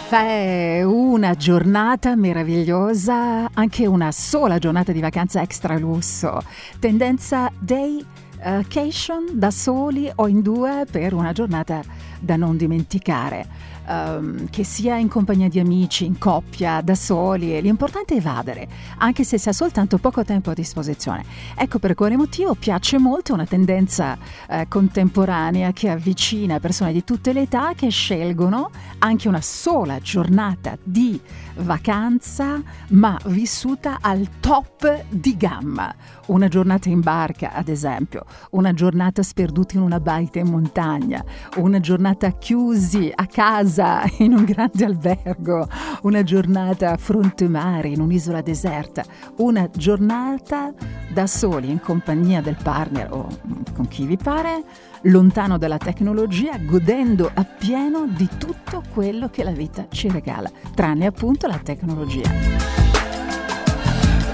[0.09, 6.41] Caffè, una giornata meravigliosa, anche una sola giornata di vacanza extra lusso.
[6.79, 8.03] Tendenza day
[8.41, 11.83] vacation da soli o in due per una giornata
[12.19, 13.58] da non dimenticare.
[13.89, 18.67] Um, che sia in compagnia di amici, in coppia, da soli, l'importante è evadere,
[18.99, 21.25] anche se si ha soltanto poco tempo a disposizione.
[21.55, 24.15] Ecco per quale motivo piace molto una tendenza
[24.47, 30.77] eh, contemporanea che avvicina persone di tutte le età che scelgono anche una sola giornata
[30.83, 31.19] di
[31.55, 35.91] vacanza, ma vissuta al top di gamma.
[36.27, 41.23] Una giornata in barca, ad esempio, una giornata sperduti in una baita in montagna,
[41.55, 43.77] una giornata chiusi a casa
[44.19, 45.67] in un grande albergo,
[46.01, 49.03] una giornata a fronte mare in un'isola deserta,
[49.37, 50.73] una giornata
[51.13, 53.27] da soli in compagnia del partner o
[53.73, 54.63] con chi vi pare,
[55.03, 61.47] lontano dalla tecnologia, godendo appieno di tutto quello che la vita ci regala, tranne appunto
[61.47, 62.29] la tecnologia.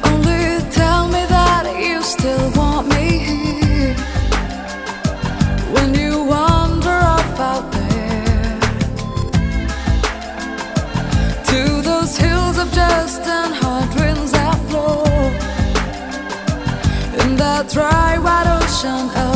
[0.06, 3.55] Only tell me that you still want me here
[12.06, 15.04] those hills of dust and hard winds that blow
[17.24, 19.35] in that dry white ocean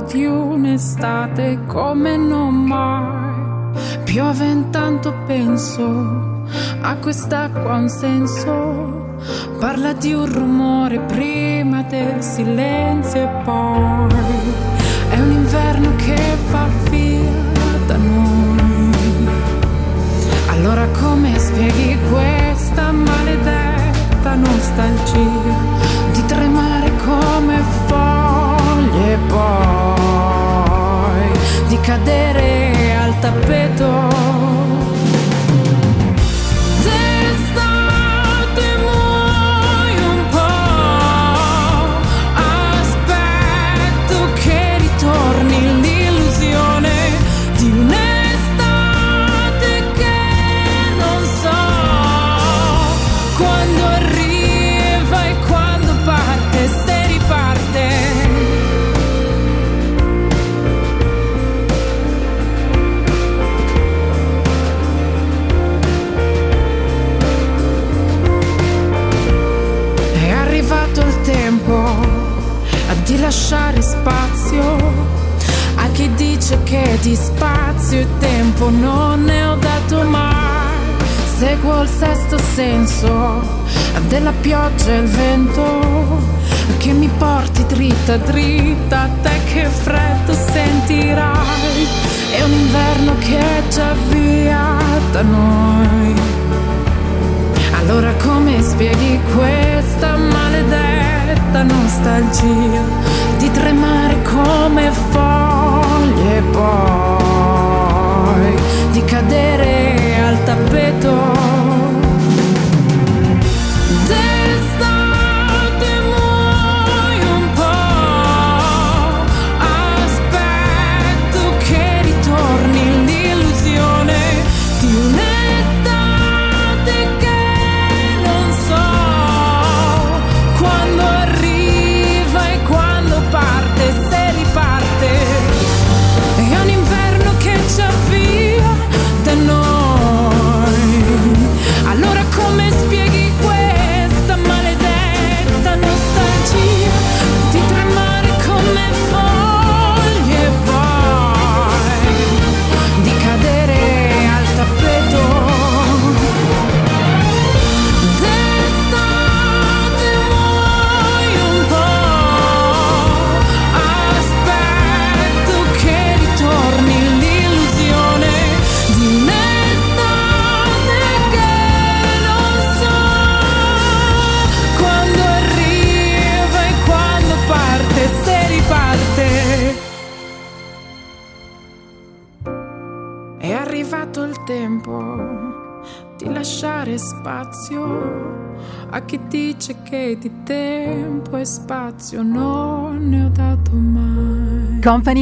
[0.00, 3.70] di un'estate come non mai.
[4.04, 6.44] Piove intanto penso
[6.80, 9.16] a quest'acqua un senso.
[9.58, 14.14] Parla di un rumore prima del silenzio e poi
[15.10, 16.16] è un inverno che
[16.50, 16.81] fa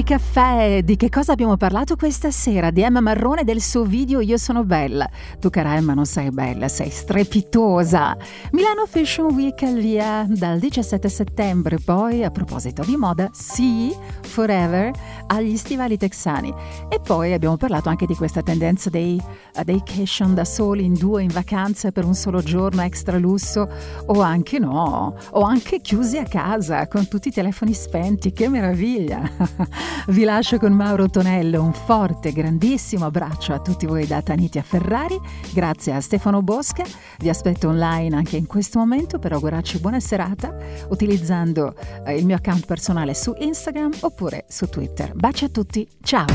[0.00, 2.70] Company Caffè, di che cosa abbiamo parlato questa sera?
[2.70, 5.08] Di Emma Marrone del suo video Io sono bella.
[5.38, 8.16] Tu cara Emma non sei bella, sei strepitosa.
[8.52, 14.92] Milano Fashion Week al via dal 17 settembre, poi a proposito di moda, sì, forever,
[15.26, 16.52] agli stivali texani.
[16.88, 19.20] E poi abbiamo parlato anche di questa tendenza dei
[19.64, 23.68] vacation da soli, in due, in vacanza per un solo giorno, extra lusso,
[24.06, 29.28] o anche no, o anche chiusi a casa con tutti i telefoni spenti, che meraviglia!
[30.08, 35.18] Vi lascio con Mauro Tonello, un forte, grandissimo abbraccio a tutti voi da Tanitia Ferrari,
[35.52, 36.84] grazie a Stefano Bosca,
[37.18, 40.56] vi aspetto online anche in questo momento per augurarci buona serata
[40.88, 41.74] utilizzando
[42.04, 45.12] eh, il mio account personale su Instagram oppure su Twitter.
[45.14, 46.26] Baci a tutti, ciao!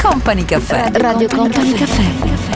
[0.00, 0.90] Company Caffè.
[0.92, 2.51] Radio Company Caffè.